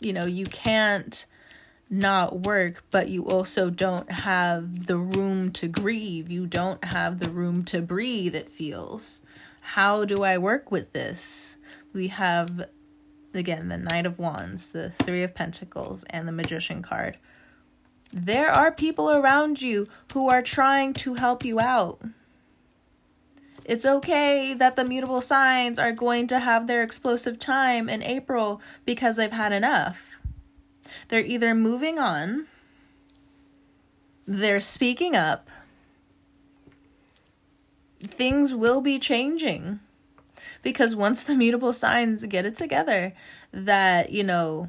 You 0.00 0.12
know 0.12 0.26
you 0.26 0.46
can't 0.46 1.24
not 1.90 2.40
work 2.40 2.84
but 2.90 3.08
you 3.08 3.26
also 3.26 3.68
don't 3.68 4.10
have 4.10 4.86
the 4.86 4.96
room 4.96 5.50
to 5.52 5.68
grieve. 5.68 6.30
You 6.30 6.46
don't 6.46 6.84
have 6.84 7.18
the 7.18 7.30
room 7.30 7.64
to 7.64 7.80
breathe 7.80 8.34
it 8.34 8.50
feels. 8.50 9.22
How 9.60 10.04
do 10.04 10.22
i 10.22 10.38
work 10.38 10.70
with 10.70 10.92
this 10.92 11.58
we 11.92 12.08
have 12.08 12.68
again 13.34 13.68
the 13.68 13.78
Knight 13.78 14.06
of 14.06 14.18
Wands, 14.18 14.72
the 14.72 14.90
Three 14.90 15.22
of 15.22 15.34
Pentacles, 15.34 16.04
and 16.10 16.26
the 16.26 16.32
Magician 16.32 16.82
card. 16.82 17.18
There 18.12 18.50
are 18.50 18.70
people 18.70 19.10
around 19.10 19.62
you 19.62 19.88
who 20.12 20.28
are 20.28 20.42
trying 20.42 20.92
to 20.94 21.14
help 21.14 21.44
you 21.44 21.58
out. 21.58 22.02
It's 23.64 23.86
okay 23.86 24.54
that 24.54 24.76
the 24.76 24.84
mutable 24.84 25.20
signs 25.20 25.78
are 25.78 25.92
going 25.92 26.26
to 26.26 26.40
have 26.40 26.66
their 26.66 26.82
explosive 26.82 27.38
time 27.38 27.88
in 27.88 28.02
April 28.02 28.60
because 28.84 29.16
they've 29.16 29.32
had 29.32 29.52
enough. 29.52 30.16
They're 31.08 31.20
either 31.24 31.54
moving 31.54 31.98
on, 31.98 32.48
they're 34.26 34.60
speaking 34.60 35.14
up, 35.16 35.48
things 38.00 38.52
will 38.52 38.80
be 38.80 38.98
changing 38.98 39.80
because 40.62 40.96
once 40.96 41.22
the 41.22 41.34
mutable 41.34 41.72
signs 41.72 42.24
get 42.24 42.46
it 42.46 42.54
together 42.54 43.12
that 43.52 44.10
you 44.10 44.24
know 44.24 44.68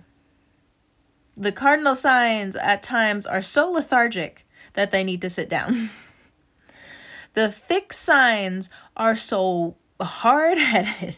the 1.36 1.52
cardinal 1.52 1.96
signs 1.96 2.56
at 2.56 2.84
times 2.84 3.26
are 3.26 3.42
so 3.42 3.70
lethargic 3.72 4.46
that 4.74 4.92
they 4.92 5.04
need 5.04 5.22
to 5.22 5.30
sit 5.30 5.50
down. 5.50 5.90
The 7.34 7.52
fixed 7.52 8.02
signs 8.02 8.70
are 8.96 9.16
so 9.16 9.76
hard-headed 10.00 11.18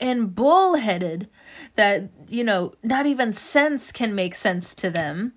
and 0.00 0.34
bullheaded 0.34 1.28
that 1.76 2.08
you 2.28 2.42
know 2.42 2.74
not 2.82 3.06
even 3.06 3.32
sense 3.32 3.92
can 3.92 4.14
make 4.14 4.34
sense 4.34 4.74
to 4.76 4.90
them 4.90 5.34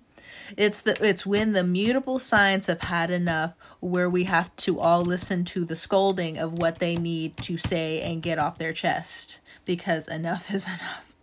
it's 0.56 0.82
the 0.82 0.96
it's 1.06 1.24
when 1.26 1.52
the 1.52 1.64
mutable 1.64 2.18
signs 2.18 2.66
have 2.66 2.82
had 2.82 3.10
enough 3.10 3.54
where 3.80 4.08
we 4.10 4.24
have 4.24 4.54
to 4.56 4.78
all 4.78 5.02
listen 5.02 5.44
to 5.44 5.64
the 5.64 5.74
scolding 5.74 6.38
of 6.38 6.58
what 6.58 6.78
they 6.78 6.96
need 6.96 7.36
to 7.38 7.56
say 7.56 8.00
and 8.02 8.22
get 8.22 8.38
off 8.38 8.58
their 8.58 8.72
chest 8.72 9.40
because 9.64 10.08
enough 10.08 10.50
is 10.54 10.66
enough. 10.66 11.14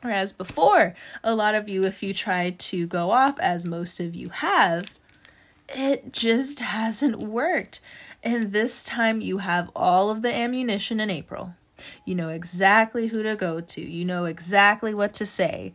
Whereas 0.00 0.32
before, 0.32 0.94
a 1.24 1.34
lot 1.34 1.56
of 1.56 1.68
you, 1.68 1.84
if 1.84 2.02
you 2.02 2.14
tried 2.14 2.60
to 2.60 2.86
go 2.86 3.10
off, 3.10 3.38
as 3.40 3.66
most 3.66 3.98
of 3.98 4.14
you 4.14 4.28
have, 4.28 4.94
it 5.68 6.12
just 6.12 6.60
hasn't 6.60 7.18
worked. 7.18 7.80
And 8.22 8.52
this 8.52 8.84
time 8.84 9.20
you 9.20 9.38
have 9.38 9.70
all 9.74 10.10
of 10.10 10.22
the 10.22 10.34
ammunition 10.34 11.00
in 11.00 11.10
April. 11.10 11.54
You 12.04 12.16
know 12.16 12.28
exactly 12.28 13.08
who 13.08 13.22
to 13.22 13.36
go 13.36 13.60
to, 13.60 13.80
you 13.80 14.04
know 14.04 14.24
exactly 14.24 14.92
what 14.92 15.14
to 15.14 15.26
say. 15.26 15.72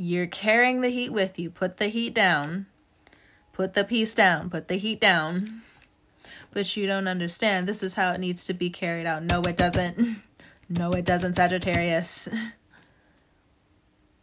You're 0.00 0.28
carrying 0.28 0.80
the 0.80 0.90
heat 0.90 1.12
with 1.12 1.40
you. 1.40 1.50
Put 1.50 1.78
the 1.78 1.88
heat 1.88 2.14
down. 2.14 2.66
Put 3.52 3.74
the 3.74 3.82
peace 3.82 4.14
down. 4.14 4.48
Put 4.48 4.68
the 4.68 4.76
heat 4.76 5.00
down. 5.00 5.62
But 6.52 6.76
you 6.76 6.86
don't 6.86 7.08
understand. 7.08 7.66
This 7.66 7.82
is 7.82 7.96
how 7.96 8.12
it 8.12 8.20
needs 8.20 8.44
to 8.44 8.54
be 8.54 8.70
carried 8.70 9.06
out. 9.06 9.24
No, 9.24 9.42
it 9.42 9.56
doesn't. 9.56 10.22
No, 10.70 10.90
it 10.90 11.06
doesn't, 11.06 11.34
Sagittarius. 11.34 12.28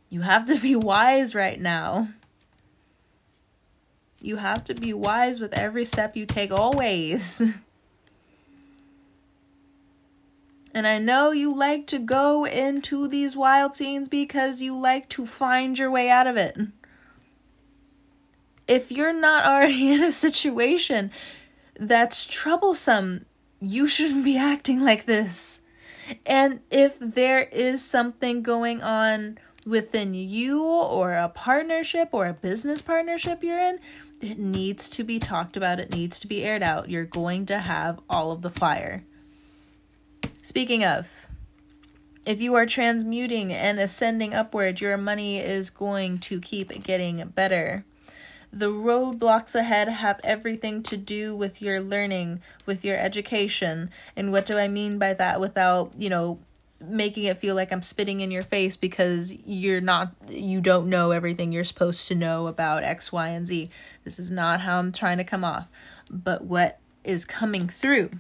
You 0.10 0.22
have 0.22 0.46
to 0.46 0.58
be 0.58 0.76
wise 0.76 1.34
right 1.34 1.60
now. 1.60 2.08
You 4.22 4.36
have 4.38 4.64
to 4.66 4.76
be 4.76 4.94
wise 4.94 5.40
with 5.40 5.52
every 5.58 5.84
step 5.84 6.16
you 6.16 6.28
take, 6.28 6.54
always. 6.54 7.42
And 10.76 10.86
I 10.86 11.00
know 11.00 11.32
you 11.32 11.56
like 11.56 11.88
to 11.88 12.00
go 12.00 12.44
into 12.44 13.08
these 13.08 13.38
wild 13.38 13.78
scenes 13.78 14.10
because 14.10 14.62
you 14.62 14.78
like 14.78 15.08
to 15.12 15.26
find 15.26 15.80
your 15.80 15.90
way 15.90 16.10
out 16.10 16.28
of 16.28 16.36
it. 16.36 16.58
If 18.68 18.92
you're 18.92 19.14
not 19.14 19.46
already 19.46 19.90
in 19.94 20.04
a 20.04 20.12
situation 20.12 21.12
that's 21.80 22.26
troublesome, 22.26 23.26
you 23.62 23.88
shouldn't 23.88 24.26
be 24.26 24.36
acting 24.36 24.82
like 24.82 25.06
this. 25.06 25.62
And 26.26 26.60
if 26.70 26.98
there 27.00 27.44
is 27.44 27.84
something 27.84 28.44
going 28.44 28.84
on 28.84 29.40
within 29.66 30.14
you 30.14 30.62
or 30.62 31.14
a 31.14 31.30
partnership 31.30 32.10
or 32.12 32.26
a 32.26 32.34
business 32.34 32.82
partnership 32.82 33.46
you're 33.46 33.62
in, 33.62 33.80
it 34.20 34.38
needs 34.38 34.90
to 34.90 35.06
be 35.06 35.20
talked 35.20 35.56
about. 35.56 35.80
It 35.80 35.94
needs 35.94 36.20
to 36.20 36.28
be 36.28 36.44
aired 36.44 36.64
out. 36.64 36.90
You're 36.90 37.06
going 37.06 37.46
to 37.46 37.60
have 37.60 38.02
all 38.10 38.34
of 38.34 38.42
the 38.42 38.50
fire. 38.50 39.06
Speaking 40.42 40.84
of, 40.84 41.28
if 42.26 42.42
you 42.42 42.56
are 42.56 42.66
transmuting 42.66 43.54
and 43.54 43.80
ascending 43.80 44.34
upward, 44.34 44.82
your 44.82 44.98
money 44.98 45.38
is 45.38 45.70
going 45.70 46.20
to 46.20 46.40
keep 46.40 46.70
getting 46.84 47.26
better. 47.30 47.86
The 48.52 48.72
roadblocks 48.72 49.54
ahead 49.54 49.90
have 49.90 50.22
everything 50.24 50.82
to 50.84 50.98
do 50.98 51.36
with 51.36 51.62
your 51.62 51.82
learning, 51.82 52.42
with 52.66 52.86
your 52.86 52.98
education. 52.98 53.90
And 54.16 54.32
what 54.32 54.46
do 54.46 54.58
I 54.58 54.68
mean 54.68 54.98
by 54.98 55.14
that 55.16 55.40
without, 55.42 55.92
you 55.98 56.10
know, 56.10 56.40
making 56.80 57.26
it 57.26 57.38
feel 57.38 57.56
like 57.56 57.72
I'm 57.72 57.84
spitting 57.84 58.22
in 58.22 58.32
your 58.32 58.44
face 58.44 58.76
because 58.78 59.34
you're 59.34 59.82
not 59.82 60.14
you 60.30 60.62
don't 60.62 60.90
know 60.90 61.12
everything 61.12 61.52
you're 61.52 61.64
supposed 61.64 62.08
to 62.10 62.16
know 62.16 62.48
about 62.48 62.84
X, 62.84 63.12
Y, 63.12 63.30
and 63.30 63.48
Z. 63.48 63.70
This 64.04 64.20
is 64.20 64.32
not 64.32 64.62
how 64.62 64.80
I'm 64.80 64.92
trying 64.92 65.18
to 65.18 65.24
come 65.24 65.44
off. 65.44 65.68
But 66.10 66.46
what 66.46 66.80
is 67.04 67.26
coming 67.26 67.68
through. 67.68 68.12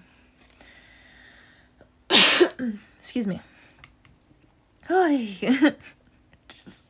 Excuse 2.99 3.27
me. 3.27 3.39
Just 6.47 6.85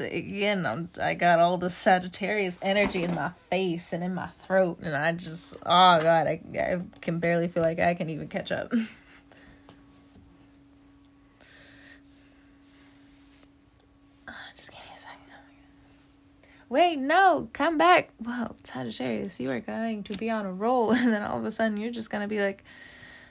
again, 0.00 0.64
I'm, 0.66 0.90
I 1.00 1.14
got 1.14 1.38
all 1.40 1.58
the 1.58 1.70
Sagittarius 1.70 2.58
energy 2.62 3.02
in 3.02 3.14
my 3.14 3.30
face 3.50 3.92
and 3.92 4.02
in 4.02 4.14
my 4.14 4.28
throat, 4.46 4.78
and 4.82 4.94
I 4.94 5.12
just, 5.12 5.56
oh 5.56 6.00
god, 6.02 6.26
I, 6.26 6.40
I 6.54 6.80
can 7.00 7.18
barely 7.18 7.48
feel 7.48 7.62
like 7.62 7.78
I 7.80 7.94
can 7.94 8.08
even 8.10 8.28
catch 8.28 8.52
up. 8.52 8.70
just 14.54 14.70
give 14.70 14.80
me 14.80 14.90
a 14.94 14.98
second. 14.98 15.18
Oh 15.30 15.40
Wait, 16.68 16.96
no, 16.98 17.48
come 17.52 17.78
back. 17.78 18.10
Well, 18.22 18.56
Sagittarius, 18.64 19.40
you 19.40 19.50
are 19.50 19.60
going 19.60 20.04
to 20.04 20.16
be 20.16 20.30
on 20.30 20.46
a 20.46 20.52
roll, 20.52 20.90
and 20.96 21.12
then 21.12 21.22
all 21.22 21.38
of 21.38 21.44
a 21.44 21.50
sudden 21.50 21.76
you're 21.76 21.90
just 21.92 22.10
gonna 22.10 22.28
be 22.28 22.40
like, 22.40 22.64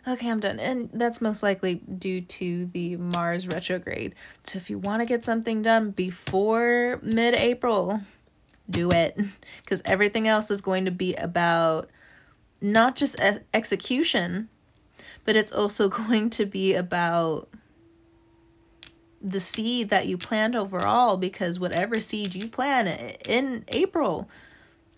okay, 0.08 0.30
I'm 0.30 0.40
done. 0.40 0.60
And 0.60 0.90
that's 0.94 1.22
most 1.22 1.44
likely 1.44 1.76
due 1.76 2.22
to 2.22 2.66
the 2.68 2.98
Mars 2.98 3.48
retrograde. 3.48 4.16
So 4.44 4.58
if 4.58 4.70
you 4.70 4.78
want 4.78 5.02
to 5.02 5.06
get 5.06 5.24
something 5.24 5.62
done 5.62 5.92
before 5.92 7.00
mid 7.04 7.34
April, 7.34 8.02
do 8.70 8.92
it. 8.92 9.20
Because 9.64 9.82
everything 9.84 10.30
else 10.30 10.50
is 10.50 10.62
going 10.62 10.86
to 10.86 10.92
be 10.92 11.14
about 11.16 11.90
not 12.62 12.96
just 12.96 13.20
e- 13.20 13.40
execution, 13.54 14.48
but 15.26 15.36
it's 15.36 15.52
also 15.52 15.90
going 16.08 16.30
to 16.32 16.46
be 16.46 16.74
about 16.74 17.50
the 19.22 19.42
seed 19.42 19.90
that 19.90 20.08
you 20.08 20.18
plant 20.18 20.56
overall. 20.56 21.18
Because 21.18 21.60
whatever 21.60 22.00
seed 22.00 22.34
you 22.34 22.48
plant 22.48 23.28
in 23.28 23.66
April, 23.70 24.30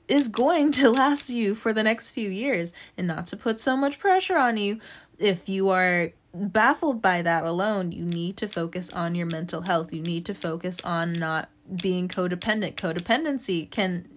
is 0.09 0.27
going 0.27 0.71
to 0.73 0.89
last 0.89 1.29
you 1.29 1.55
for 1.55 1.71
the 1.71 1.83
next 1.83 2.11
few 2.11 2.29
years. 2.29 2.73
And 2.97 3.07
not 3.07 3.27
to 3.27 3.37
put 3.37 3.59
so 3.59 3.77
much 3.77 3.99
pressure 3.99 4.37
on 4.37 4.57
you 4.57 4.79
if 5.17 5.47
you 5.47 5.69
are 5.69 6.09
baffled 6.31 7.01
by 7.01 7.23
that 7.23 7.43
alone 7.43 7.91
you 7.91 8.05
need 8.05 8.37
to 8.37 8.47
focus 8.47 8.91
on 8.91 9.15
your 9.15 9.25
mental 9.27 9.61
health. 9.61 9.93
You 9.93 10.01
need 10.01 10.25
to 10.25 10.33
focus 10.33 10.81
on 10.81 11.13
not 11.13 11.49
being 11.81 12.07
codependent. 12.07 12.75
Codependency 12.75 13.69
can 13.69 14.07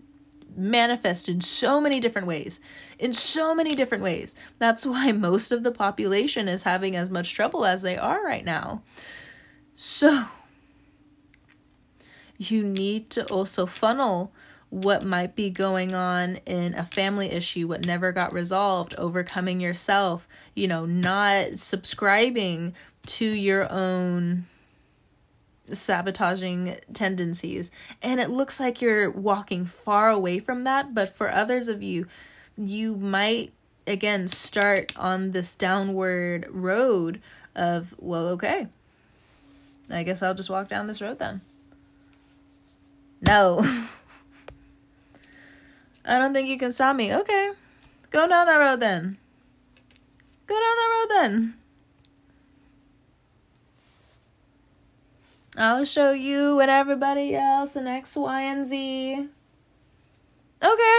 manifest 0.54 1.28
in 1.28 1.40
so 1.40 1.80
many 1.80 1.98
different 1.98 2.26
ways 2.26 2.60
in 2.98 3.12
so 3.12 3.54
many 3.54 3.74
different 3.74 4.04
ways. 4.04 4.34
That's 4.58 4.86
why 4.86 5.12
most 5.12 5.52
of 5.52 5.62
the 5.62 5.72
population 5.72 6.48
is 6.48 6.62
having 6.62 6.96
as 6.96 7.10
much 7.10 7.34
trouble 7.34 7.64
as 7.64 7.82
they 7.82 7.96
are 7.96 8.24
right 8.24 8.44
now. 8.44 8.82
So 9.74 10.24
you 12.38 12.62
need 12.62 13.10
to 13.10 13.26
also 13.26 13.66
funnel 13.66 14.32
what 14.72 15.04
might 15.04 15.36
be 15.36 15.50
going 15.50 15.94
on 15.94 16.36
in 16.46 16.74
a 16.74 16.82
family 16.82 17.30
issue, 17.30 17.68
what 17.68 17.84
never 17.84 18.10
got 18.10 18.32
resolved, 18.32 18.94
overcoming 18.96 19.60
yourself, 19.60 20.26
you 20.54 20.66
know, 20.66 20.86
not 20.86 21.58
subscribing 21.58 22.72
to 23.04 23.26
your 23.26 23.70
own 23.70 24.46
sabotaging 25.70 26.78
tendencies. 26.94 27.70
And 28.00 28.18
it 28.18 28.30
looks 28.30 28.58
like 28.58 28.80
you're 28.80 29.10
walking 29.10 29.66
far 29.66 30.08
away 30.08 30.38
from 30.38 30.64
that, 30.64 30.94
but 30.94 31.14
for 31.14 31.30
others 31.30 31.68
of 31.68 31.82
you, 31.82 32.06
you 32.56 32.96
might 32.96 33.52
again 33.86 34.26
start 34.26 34.90
on 34.96 35.32
this 35.32 35.54
downward 35.54 36.46
road 36.48 37.20
of, 37.54 37.94
well, 37.98 38.28
okay, 38.30 38.68
I 39.90 40.02
guess 40.02 40.22
I'll 40.22 40.34
just 40.34 40.48
walk 40.48 40.70
down 40.70 40.86
this 40.86 41.02
road 41.02 41.18
then. 41.18 41.42
No. 43.20 43.62
I 46.04 46.18
don't 46.18 46.32
think 46.32 46.48
you 46.48 46.58
can 46.58 46.72
stop 46.72 46.96
me. 46.96 47.14
Okay. 47.14 47.50
Go 48.10 48.28
down 48.28 48.46
that 48.46 48.56
road 48.56 48.80
then. 48.80 49.18
Go 50.46 50.54
down 50.54 50.60
that 50.60 50.98
road 50.98 51.08
then. 51.10 51.54
I'll 55.56 55.84
show 55.84 56.12
you 56.12 56.60
and 56.60 56.70
everybody 56.70 57.34
else 57.34 57.76
an 57.76 57.86
X, 57.86 58.16
Y, 58.16 58.42
and 58.42 58.66
Z. 58.66 59.28
Okay. 60.62 60.98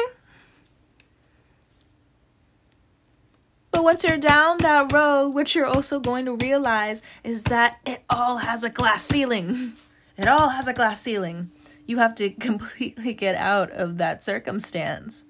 But 3.72 3.84
once 3.84 4.04
you're 4.04 4.18
down 4.18 4.58
that 4.60 4.94
road, 4.94 5.30
what 5.30 5.56
you're 5.56 5.66
also 5.66 6.00
going 6.00 6.26
to 6.26 6.36
realize 6.36 7.02
is 7.24 7.44
that 7.44 7.80
it 7.86 8.04
all 8.10 8.38
has 8.38 8.64
a 8.64 8.70
glass 8.70 9.04
ceiling. 9.04 9.74
It 10.18 10.28
all 10.28 10.50
has 10.50 10.68
a 10.68 10.74
glass 10.74 11.02
ceiling 11.02 11.50
you 11.86 11.98
have 11.98 12.16
to 12.16 12.30
completely 12.50 13.14
get 13.14 13.36
out 13.36 13.72
of 13.72 13.98
that 13.98 14.24
circumstance. 14.24 15.26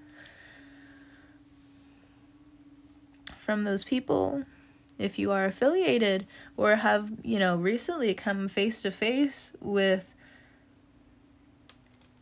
From 3.38 3.64
those 3.64 3.84
people 3.84 4.46
if 5.00 5.18
you 5.18 5.32
are 5.32 5.46
affiliated 5.46 6.26
or 6.56 6.76
have 6.76 7.12
you 7.24 7.40
know 7.40 7.58
recently 7.58 8.14
come 8.14 8.48
face 8.48 8.82
to 8.82 8.92
face 8.92 9.54
with 9.60 10.14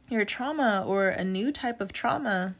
your 0.09 0.25
trauma 0.25 0.83
or 0.85 1.09
a 1.09 1.23
new 1.23 1.51
type 1.51 1.81
of 1.81 1.93
trauma 1.93 2.55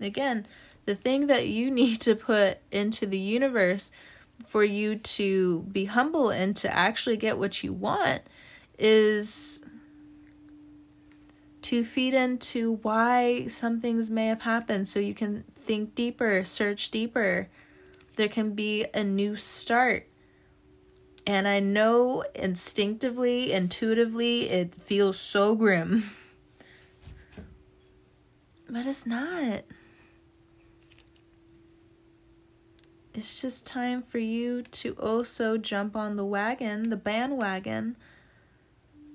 again 0.00 0.46
the 0.84 0.94
thing 0.94 1.26
that 1.26 1.46
you 1.48 1.70
need 1.80 2.00
to 2.00 2.14
put 2.14 2.58
into 2.70 3.06
the 3.06 3.18
universe 3.18 3.90
for 4.44 4.62
you 4.62 4.96
to 4.96 5.60
be 5.72 5.86
humble 5.86 6.30
and 6.30 6.54
to 6.56 6.74
actually 6.76 7.16
get 7.16 7.38
what 7.38 7.62
you 7.62 7.72
want 7.72 8.20
is 8.78 9.62
to 11.66 11.82
feed 11.82 12.14
into 12.14 12.74
why 12.82 13.44
some 13.48 13.80
things 13.80 14.08
may 14.08 14.28
have 14.28 14.42
happened 14.42 14.86
so 14.86 15.00
you 15.00 15.12
can 15.12 15.42
think 15.64 15.96
deeper, 15.96 16.44
search 16.44 16.92
deeper. 16.92 17.48
There 18.14 18.28
can 18.28 18.52
be 18.52 18.86
a 18.94 19.02
new 19.02 19.34
start. 19.34 20.08
And 21.26 21.48
I 21.48 21.58
know 21.58 22.22
instinctively, 22.36 23.52
intuitively, 23.52 24.48
it 24.48 24.76
feels 24.76 25.18
so 25.18 25.56
grim. 25.56 26.04
But 28.68 28.86
it's 28.86 29.06
not. 29.06 29.62
It's 33.14 33.40
just 33.40 33.66
time 33.66 34.02
for 34.02 34.18
you 34.18 34.62
to 34.62 34.92
also 34.94 35.56
jump 35.56 35.96
on 35.96 36.16
the 36.16 36.24
wagon, 36.24 36.90
the 36.90 36.96
bandwagon 36.96 37.96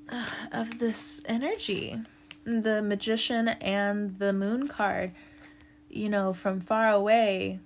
of 0.52 0.80
this 0.80 1.22
energy 1.26 1.98
the 2.44 2.82
magician 2.82 3.48
and 3.48 4.18
the 4.20 4.34
moon 4.34 4.68
card, 4.68 5.12
you 5.90 6.10
know, 6.10 6.34
from 6.34 6.60
far 6.60 6.90
away. 6.90 7.60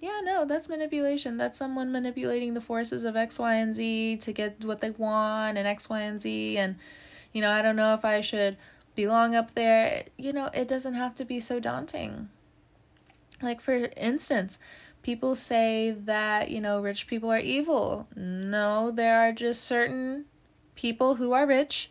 Yeah, 0.00 0.20
no, 0.22 0.44
that's 0.44 0.68
manipulation. 0.68 1.38
That's 1.38 1.58
someone 1.58 1.90
manipulating 1.90 2.52
the 2.54 2.60
forces 2.60 3.04
of 3.04 3.16
X, 3.16 3.38
Y, 3.38 3.54
and 3.54 3.74
Z 3.74 4.18
to 4.18 4.32
get 4.32 4.62
what 4.64 4.80
they 4.80 4.90
want 4.90 5.56
and 5.56 5.66
X, 5.66 5.88
Y, 5.88 6.00
and 6.00 6.20
Z. 6.20 6.58
And, 6.58 6.76
you 7.32 7.40
know, 7.40 7.50
I 7.50 7.62
don't 7.62 7.76
know 7.76 7.94
if 7.94 8.04
I 8.04 8.20
should 8.20 8.58
belong 8.94 9.34
up 9.34 9.54
there. 9.54 10.04
You 10.18 10.34
know, 10.34 10.50
it 10.52 10.68
doesn't 10.68 10.94
have 10.94 11.14
to 11.16 11.24
be 11.24 11.40
so 11.40 11.58
daunting. 11.58 12.28
Like, 13.40 13.62
for 13.62 13.88
instance, 13.96 14.58
people 15.02 15.34
say 15.34 15.96
that, 16.04 16.50
you 16.50 16.60
know, 16.60 16.82
rich 16.82 17.06
people 17.06 17.32
are 17.32 17.38
evil. 17.38 18.06
No, 18.14 18.90
there 18.90 19.18
are 19.20 19.32
just 19.32 19.64
certain 19.64 20.26
people 20.74 21.14
who 21.14 21.32
are 21.32 21.46
rich 21.46 21.90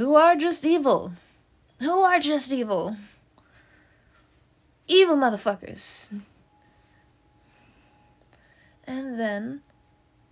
who 0.00 0.14
are 0.14 0.34
just 0.34 0.64
evil. 0.64 1.12
Who 1.80 2.00
are 2.00 2.18
just 2.18 2.50
evil. 2.50 2.96
Evil 4.86 5.14
motherfuckers. 5.14 6.10
And 8.86 9.20
then 9.20 9.60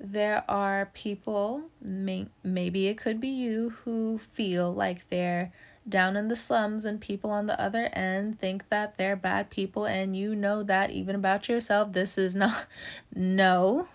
there 0.00 0.42
are 0.48 0.88
people, 0.94 1.64
may, 1.83 2.28
maybe 2.42 2.87
it 2.87 2.96
could 2.96 3.20
be 3.20 3.28
you, 3.28 3.74
who 3.85 4.18
feel 4.33 4.72
like 4.72 5.07
they're 5.11 5.52
down 5.87 6.16
in 6.16 6.28
the 6.28 6.37
slums 6.37 6.87
and 6.87 6.98
people 6.98 7.31
on 7.31 7.46
the 7.46 7.61
other 7.61 7.90
end 7.92 8.40
think 8.40 8.70
that 8.70 8.96
they're 8.96 9.16
bad 9.16 9.50
people 9.50 9.85
and 9.85 10.16
you 10.16 10.35
know 10.35 10.62
that 10.62 10.92
even 10.92 11.14
about 11.14 11.46
yourself. 11.46 11.92
This 11.92 12.16
is 12.16 12.35
not. 12.35 12.64
No. 13.14 13.87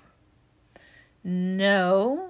No. 1.24 2.30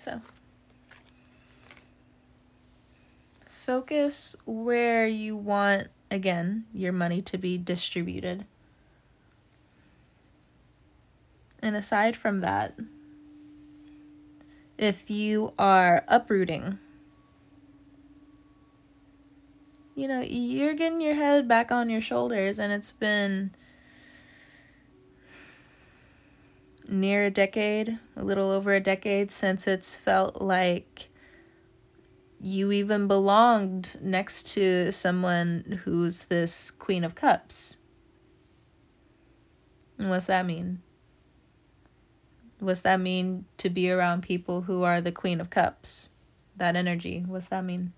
So 0.00 0.22
focus 3.44 4.34
where 4.46 5.06
you 5.06 5.36
want 5.36 5.88
again 6.10 6.64
your 6.72 6.90
money 6.90 7.20
to 7.20 7.36
be 7.36 7.58
distributed. 7.58 8.46
And 11.62 11.76
aside 11.76 12.16
from 12.16 12.40
that, 12.40 12.78
if 14.78 15.10
you 15.10 15.52
are 15.58 16.02
uprooting, 16.08 16.78
you 19.94 20.08
know, 20.08 20.22
you're 20.22 20.72
getting 20.72 21.02
your 21.02 21.14
head 21.14 21.46
back 21.46 21.70
on 21.70 21.90
your 21.90 22.00
shoulders, 22.00 22.58
and 22.58 22.72
it's 22.72 22.92
been 22.92 23.50
near 26.90 27.24
a 27.24 27.30
decade, 27.30 27.98
a 28.16 28.24
little 28.24 28.50
over 28.50 28.74
a 28.74 28.80
decade 28.80 29.30
since 29.30 29.66
it's 29.66 29.96
felt 29.96 30.40
like 30.42 31.08
you 32.40 32.72
even 32.72 33.06
belonged 33.06 33.98
next 34.00 34.54
to 34.54 34.90
someone 34.92 35.80
who's 35.84 36.24
this 36.24 36.70
Queen 36.70 37.04
of 37.04 37.14
Cups. 37.14 37.76
And 39.98 40.08
what's 40.08 40.26
that 40.26 40.46
mean? 40.46 40.80
What's 42.58 42.80
that 42.80 43.00
mean 43.00 43.44
to 43.58 43.68
be 43.68 43.90
around 43.90 44.22
people 44.22 44.62
who 44.62 44.82
are 44.82 45.00
the 45.00 45.12
Queen 45.12 45.40
of 45.40 45.50
Cups? 45.50 46.10
That 46.56 46.76
energy, 46.76 47.24
what's 47.26 47.48
that 47.48 47.64
mean? 47.64 47.92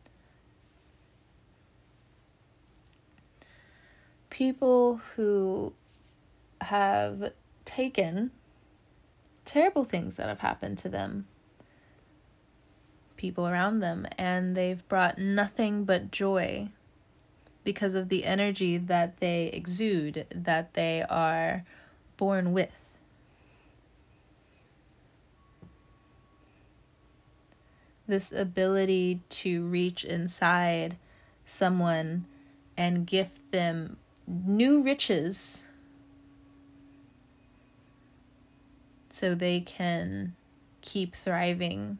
People 4.30 5.00
who 5.14 5.74
have 6.60 7.32
taken 7.64 8.30
terrible 9.52 9.84
things 9.84 10.16
that 10.16 10.28
have 10.28 10.40
happened 10.40 10.78
to 10.78 10.88
them 10.88 11.26
people 13.18 13.46
around 13.46 13.80
them, 13.80 14.06
and 14.18 14.56
they've 14.56 14.88
brought 14.88 15.18
nothing 15.18 15.84
but 15.84 16.10
joy 16.10 16.68
because 17.62 17.94
of 17.94 18.08
the 18.08 18.24
energy 18.24 18.78
that 18.78 19.18
they 19.18 19.46
exude, 19.52 20.26
that 20.34 20.72
they 20.72 21.04
are 21.08 21.64
born 22.16 22.52
with. 22.52 22.74
This 28.08 28.32
ability 28.32 29.20
to 29.28 29.64
reach 29.66 30.02
inside 30.02 30.96
someone 31.46 32.24
and 32.76 33.06
gift 33.06 33.52
them 33.52 33.98
new 34.26 34.82
riches 34.82 35.62
so 39.14 39.34
they 39.34 39.60
can 39.60 40.34
keep 40.80 41.14
thriving 41.14 41.98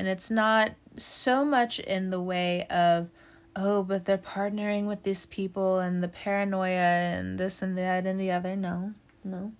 and 0.00 0.08
it's 0.08 0.30
not 0.30 0.70
so 0.96 1.44
much 1.44 1.78
in 1.78 2.08
the 2.08 2.22
way 2.22 2.64
of, 2.68 3.10
oh, 3.54 3.82
but 3.82 4.06
they're 4.06 4.16
partnering 4.16 4.86
with 4.86 5.02
these 5.02 5.26
people 5.26 5.78
and 5.78 6.02
the 6.02 6.08
paranoia 6.08 7.18
and 7.18 7.38
this 7.38 7.60
and 7.60 7.76
that 7.76 8.06
and 8.06 8.18
the 8.18 8.30
other. 8.30 8.56
No, 8.56 8.94
no. 9.24 9.52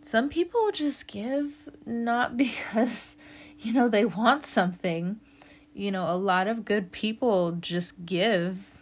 Some 0.00 0.28
people 0.28 0.70
just 0.72 1.08
give 1.08 1.68
not 1.84 2.36
because, 2.36 3.16
you 3.58 3.72
know, 3.72 3.88
they 3.88 4.04
want 4.04 4.44
something. 4.44 5.18
You 5.74 5.90
know, 5.90 6.04
a 6.08 6.16
lot 6.16 6.46
of 6.46 6.64
good 6.64 6.92
people 6.92 7.52
just 7.52 8.06
give. 8.06 8.78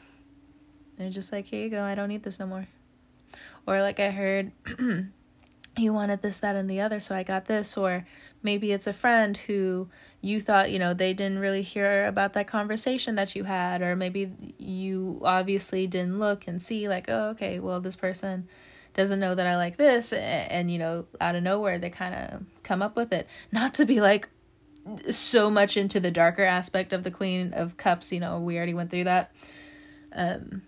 They're 0.98 1.08
just 1.08 1.32
like, 1.32 1.46
here 1.46 1.62
you 1.62 1.70
go, 1.70 1.84
I 1.84 1.94
don't 1.94 2.08
need 2.08 2.22
this 2.22 2.38
no 2.38 2.46
more. 2.46 2.66
Or 3.66 3.80
like 3.80 3.98
I 3.98 4.10
heard, 4.10 4.52
you 5.78 5.92
wanted 5.92 6.22
this, 6.22 6.40
that, 6.40 6.56
and 6.56 6.68
the 6.68 6.80
other, 6.80 7.00
so 7.00 7.14
I 7.14 7.22
got 7.22 7.46
this. 7.46 7.76
Or 7.76 8.06
maybe 8.42 8.72
it's 8.72 8.86
a 8.86 8.92
friend 8.92 9.36
who 9.36 9.88
you 10.20 10.40
thought 10.40 10.70
you 10.70 10.78
know 10.78 10.94
they 10.94 11.12
didn't 11.12 11.38
really 11.38 11.62
hear 11.62 12.06
about 12.06 12.32
that 12.32 12.46
conversation 12.46 13.14
that 13.14 13.36
you 13.36 13.44
had 13.44 13.82
or 13.82 13.94
maybe 13.94 14.30
you 14.58 15.20
obviously 15.24 15.86
didn't 15.86 16.18
look 16.18 16.46
and 16.48 16.60
see 16.62 16.88
like 16.88 17.06
oh 17.08 17.30
okay 17.30 17.60
well 17.60 17.80
this 17.80 17.96
person 17.96 18.48
doesn't 18.94 19.20
know 19.20 19.34
that 19.34 19.46
I 19.46 19.56
like 19.56 19.76
this 19.76 20.12
and, 20.12 20.50
and 20.50 20.70
you 20.70 20.78
know 20.78 21.06
out 21.20 21.36
of 21.36 21.42
nowhere 21.42 21.78
they 21.78 21.90
kind 21.90 22.14
of 22.14 22.42
come 22.62 22.82
up 22.82 22.96
with 22.96 23.12
it 23.12 23.28
not 23.52 23.74
to 23.74 23.86
be 23.86 24.00
like 24.00 24.28
so 25.10 25.50
much 25.50 25.76
into 25.76 26.00
the 26.00 26.10
darker 26.10 26.44
aspect 26.44 26.92
of 26.92 27.04
the 27.04 27.10
queen 27.10 27.52
of 27.52 27.76
cups 27.76 28.12
you 28.12 28.20
know 28.20 28.40
we 28.40 28.56
already 28.56 28.74
went 28.74 28.90
through 28.90 29.04
that 29.04 29.32
um 30.14 30.62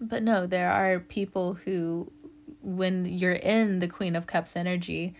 but 0.00 0.22
no 0.22 0.46
there 0.46 0.70
are 0.70 0.98
people 0.98 1.54
who 1.54 2.10
when 2.66 3.06
you're 3.06 3.32
in 3.32 3.78
the 3.78 3.88
queen 3.88 4.16
of 4.16 4.26
cups 4.26 4.56
energy 4.56 5.14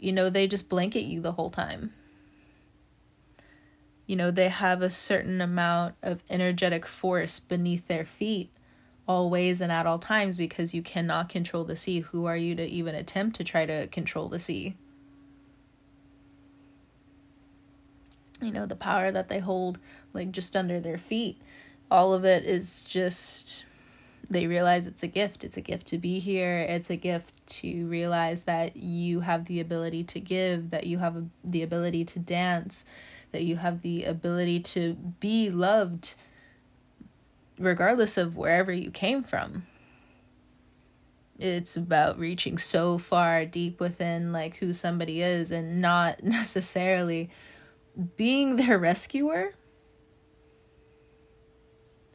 you 0.00 0.12
know, 0.12 0.30
they 0.30 0.48
just 0.48 0.68
blanket 0.68 1.04
you 1.04 1.20
the 1.20 1.32
whole 1.32 1.50
time. 1.50 1.92
You 4.06 4.16
know, 4.16 4.30
they 4.30 4.48
have 4.48 4.82
a 4.82 4.90
certain 4.90 5.40
amount 5.40 5.94
of 6.02 6.24
energetic 6.28 6.84
force 6.86 7.38
beneath 7.38 7.86
their 7.86 8.04
feet 8.04 8.50
always 9.06 9.60
and 9.60 9.70
at 9.70 9.86
all 9.86 9.98
times 9.98 10.36
because 10.36 10.74
you 10.74 10.82
cannot 10.82 11.28
control 11.28 11.64
the 11.64 11.76
sea. 11.76 12.00
Who 12.00 12.24
are 12.24 12.36
you 12.36 12.54
to 12.56 12.66
even 12.66 12.94
attempt 12.94 13.36
to 13.36 13.44
try 13.44 13.66
to 13.66 13.86
control 13.88 14.28
the 14.28 14.38
sea? 14.38 14.76
You 18.40 18.52
know, 18.52 18.66
the 18.66 18.76
power 18.76 19.12
that 19.12 19.28
they 19.28 19.38
hold, 19.38 19.78
like 20.14 20.32
just 20.32 20.56
under 20.56 20.80
their 20.80 20.98
feet, 20.98 21.40
all 21.90 22.14
of 22.14 22.24
it 22.24 22.44
is 22.44 22.84
just 22.84 23.64
they 24.30 24.46
realize 24.46 24.86
it's 24.86 25.02
a 25.02 25.08
gift. 25.08 25.42
It's 25.42 25.56
a 25.56 25.60
gift 25.60 25.88
to 25.88 25.98
be 25.98 26.20
here. 26.20 26.60
It's 26.60 26.88
a 26.88 26.96
gift 26.96 27.44
to 27.58 27.86
realize 27.88 28.44
that 28.44 28.76
you 28.76 29.20
have 29.20 29.46
the 29.46 29.58
ability 29.58 30.04
to 30.04 30.20
give, 30.20 30.70
that 30.70 30.86
you 30.86 30.98
have 30.98 31.24
the 31.42 31.64
ability 31.64 32.04
to 32.06 32.20
dance, 32.20 32.84
that 33.32 33.42
you 33.42 33.56
have 33.56 33.82
the 33.82 34.04
ability 34.04 34.60
to 34.60 34.94
be 35.18 35.50
loved 35.50 36.14
regardless 37.58 38.16
of 38.16 38.36
wherever 38.36 38.72
you 38.72 38.92
came 38.92 39.24
from. 39.24 39.66
It's 41.40 41.76
about 41.76 42.18
reaching 42.18 42.56
so 42.56 42.98
far 42.98 43.44
deep 43.44 43.80
within 43.80 44.30
like 44.30 44.58
who 44.58 44.72
somebody 44.72 45.22
is 45.22 45.50
and 45.50 45.80
not 45.80 46.22
necessarily 46.22 47.30
being 48.16 48.56
their 48.56 48.78
rescuer 48.78 49.54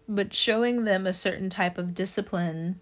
but 0.08 0.34
showing 0.34 0.84
them 0.84 1.08
a 1.08 1.14
certain 1.14 1.50
type 1.50 1.78
of 1.78 1.94
discipline 1.94 2.80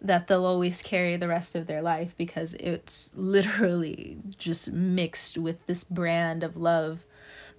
that 0.00 0.26
they'll 0.26 0.44
always 0.44 0.82
carry 0.82 1.16
the 1.16 1.28
rest 1.28 1.54
of 1.54 1.66
their 1.66 1.82
life 1.82 2.14
because 2.16 2.54
it's 2.54 3.10
literally 3.14 4.18
just 4.36 4.72
mixed 4.72 5.38
with 5.38 5.66
this 5.66 5.84
brand 5.84 6.42
of 6.42 6.56
love. 6.56 7.06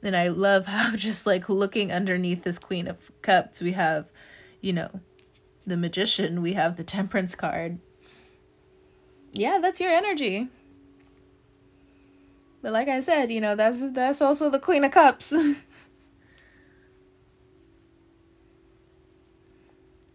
And 0.03 0.15
I 0.15 0.28
love 0.28 0.65
how 0.67 0.95
just 0.95 1.25
like 1.25 1.49
looking 1.49 1.91
underneath 1.91 2.43
this 2.43 2.59
Queen 2.59 2.88
of 2.88 3.11
Cups, 3.21 3.61
we 3.61 3.71
have, 3.73 4.11
you 4.61 4.73
know, 4.73 5.01
the 5.65 5.78
Magician, 5.78 6.41
we 6.41 6.53
have 6.53 6.78
the 6.78 6.84
Temperance 6.84 7.36
card. 7.36 7.80
Yeah, 9.34 9.59
that's 9.61 9.80
your 9.80 9.91
energy. 9.91 10.47
But 12.61 12.71
like 12.71 12.88
I 12.88 13.01
said, 13.01 13.32
you 13.32 13.41
know, 13.41 13.55
that's 13.55 13.91
that's 13.91 14.21
also 14.21 14.49
the 14.49 14.59
Queen 14.59 14.84
of 14.84 14.91
Cups. 14.91 15.34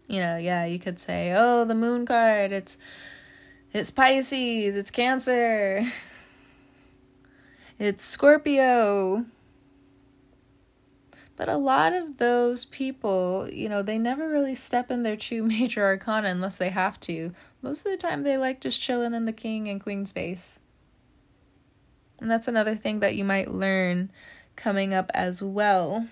you 0.07 0.19
know, 0.19 0.37
yeah, 0.37 0.65
you 0.65 0.79
could 0.79 0.99
say, 0.99 1.33
"Oh, 1.35 1.65
the 1.65 1.75
moon 1.75 2.05
card, 2.05 2.51
it's 2.51 2.77
it's 3.71 3.91
Pisces, 3.91 4.75
it's 4.75 4.91
Cancer, 4.91 5.83
it's 7.79 8.05
Scorpio." 8.05 9.25
But 11.35 11.49
a 11.49 11.57
lot 11.57 11.93
of 11.93 12.17
those 12.17 12.65
people, 12.65 13.49
you 13.51 13.67
know, 13.67 13.81
they 13.81 13.97
never 13.97 14.29
really 14.29 14.53
step 14.53 14.91
in 14.91 15.03
their 15.03 15.17
true 15.17 15.43
major 15.47 15.83
arcana 15.83 16.29
unless 16.29 16.57
they 16.57 16.69
have 16.69 16.99
to. 17.01 17.33
Most 17.61 17.85
of 17.85 17.91
the 17.91 17.97
time, 17.97 18.23
they 18.23 18.37
like 18.37 18.61
just 18.61 18.81
chilling 18.81 19.13
in 19.13 19.25
the 19.25 19.33
king 19.33 19.67
and 19.67 19.81
queen 19.81 20.05
space. 20.05 20.59
And 22.19 22.29
that's 22.29 22.47
another 22.47 22.75
thing 22.75 22.99
that 22.99 23.15
you 23.15 23.23
might 23.23 23.51
learn 23.51 24.11
coming 24.55 24.93
up 24.93 25.09
as 25.13 25.41
well 25.41 26.07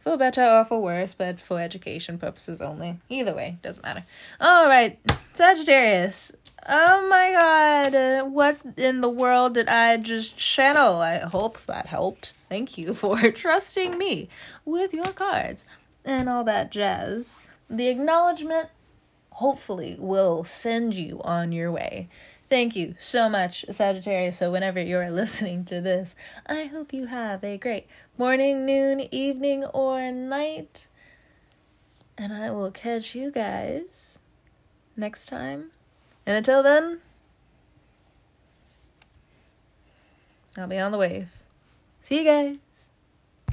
for 0.00 0.16
better 0.16 0.42
or 0.42 0.64
for 0.64 0.82
worse, 0.82 1.14
but 1.14 1.40
for 1.40 1.60
education 1.60 2.18
purposes 2.18 2.60
only. 2.60 2.98
Either 3.08 3.34
way, 3.34 3.58
doesn't 3.62 3.82
matter. 3.84 4.04
All 4.40 4.66
right, 4.66 4.98
Sagittarius. 5.34 6.32
Oh 6.68 7.08
my 7.08 7.32
god, 7.32 8.32
what 8.32 8.58
in 8.76 9.00
the 9.00 9.08
world 9.08 9.54
did 9.54 9.68
I 9.68 9.96
just 9.96 10.36
channel? 10.36 10.96
I 10.96 11.18
hope 11.18 11.64
that 11.66 11.86
helped. 11.86 12.32
Thank 12.48 12.76
you 12.76 12.94
for 12.94 13.18
trusting 13.30 13.96
me 13.96 14.28
with 14.64 14.92
your 14.92 15.06
cards 15.06 15.64
and 16.04 16.28
all 16.28 16.44
that 16.44 16.70
jazz. 16.70 17.42
The 17.68 17.88
acknowledgement 17.88 18.68
hopefully 19.30 19.96
will 19.98 20.44
send 20.44 20.94
you 20.94 21.20
on 21.22 21.52
your 21.52 21.72
way. 21.72 22.08
Thank 22.50 22.74
you 22.74 22.96
so 22.98 23.28
much, 23.28 23.64
Sagittarius. 23.70 24.38
So, 24.38 24.50
whenever 24.50 24.82
you're 24.82 25.10
listening 25.22 25.64
to 25.66 25.80
this, 25.80 26.16
I 26.46 26.64
hope 26.64 26.92
you 26.92 27.06
have 27.06 27.44
a 27.44 27.56
great 27.56 27.86
morning, 28.18 28.66
noon, 28.66 29.06
evening, 29.14 29.64
or 29.66 30.10
night. 30.10 30.88
And 32.18 32.32
I 32.32 32.50
will 32.50 32.72
catch 32.72 33.14
you 33.14 33.30
guys 33.30 34.18
next 34.96 35.26
time. 35.26 35.70
And 36.26 36.36
until 36.36 36.62
then, 36.64 37.00
I'll 40.58 40.66
be 40.66 40.78
on 40.78 40.90
the 40.90 40.98
wave. 40.98 41.30
See 42.02 42.18
you 42.18 42.24
guys. 42.24 42.56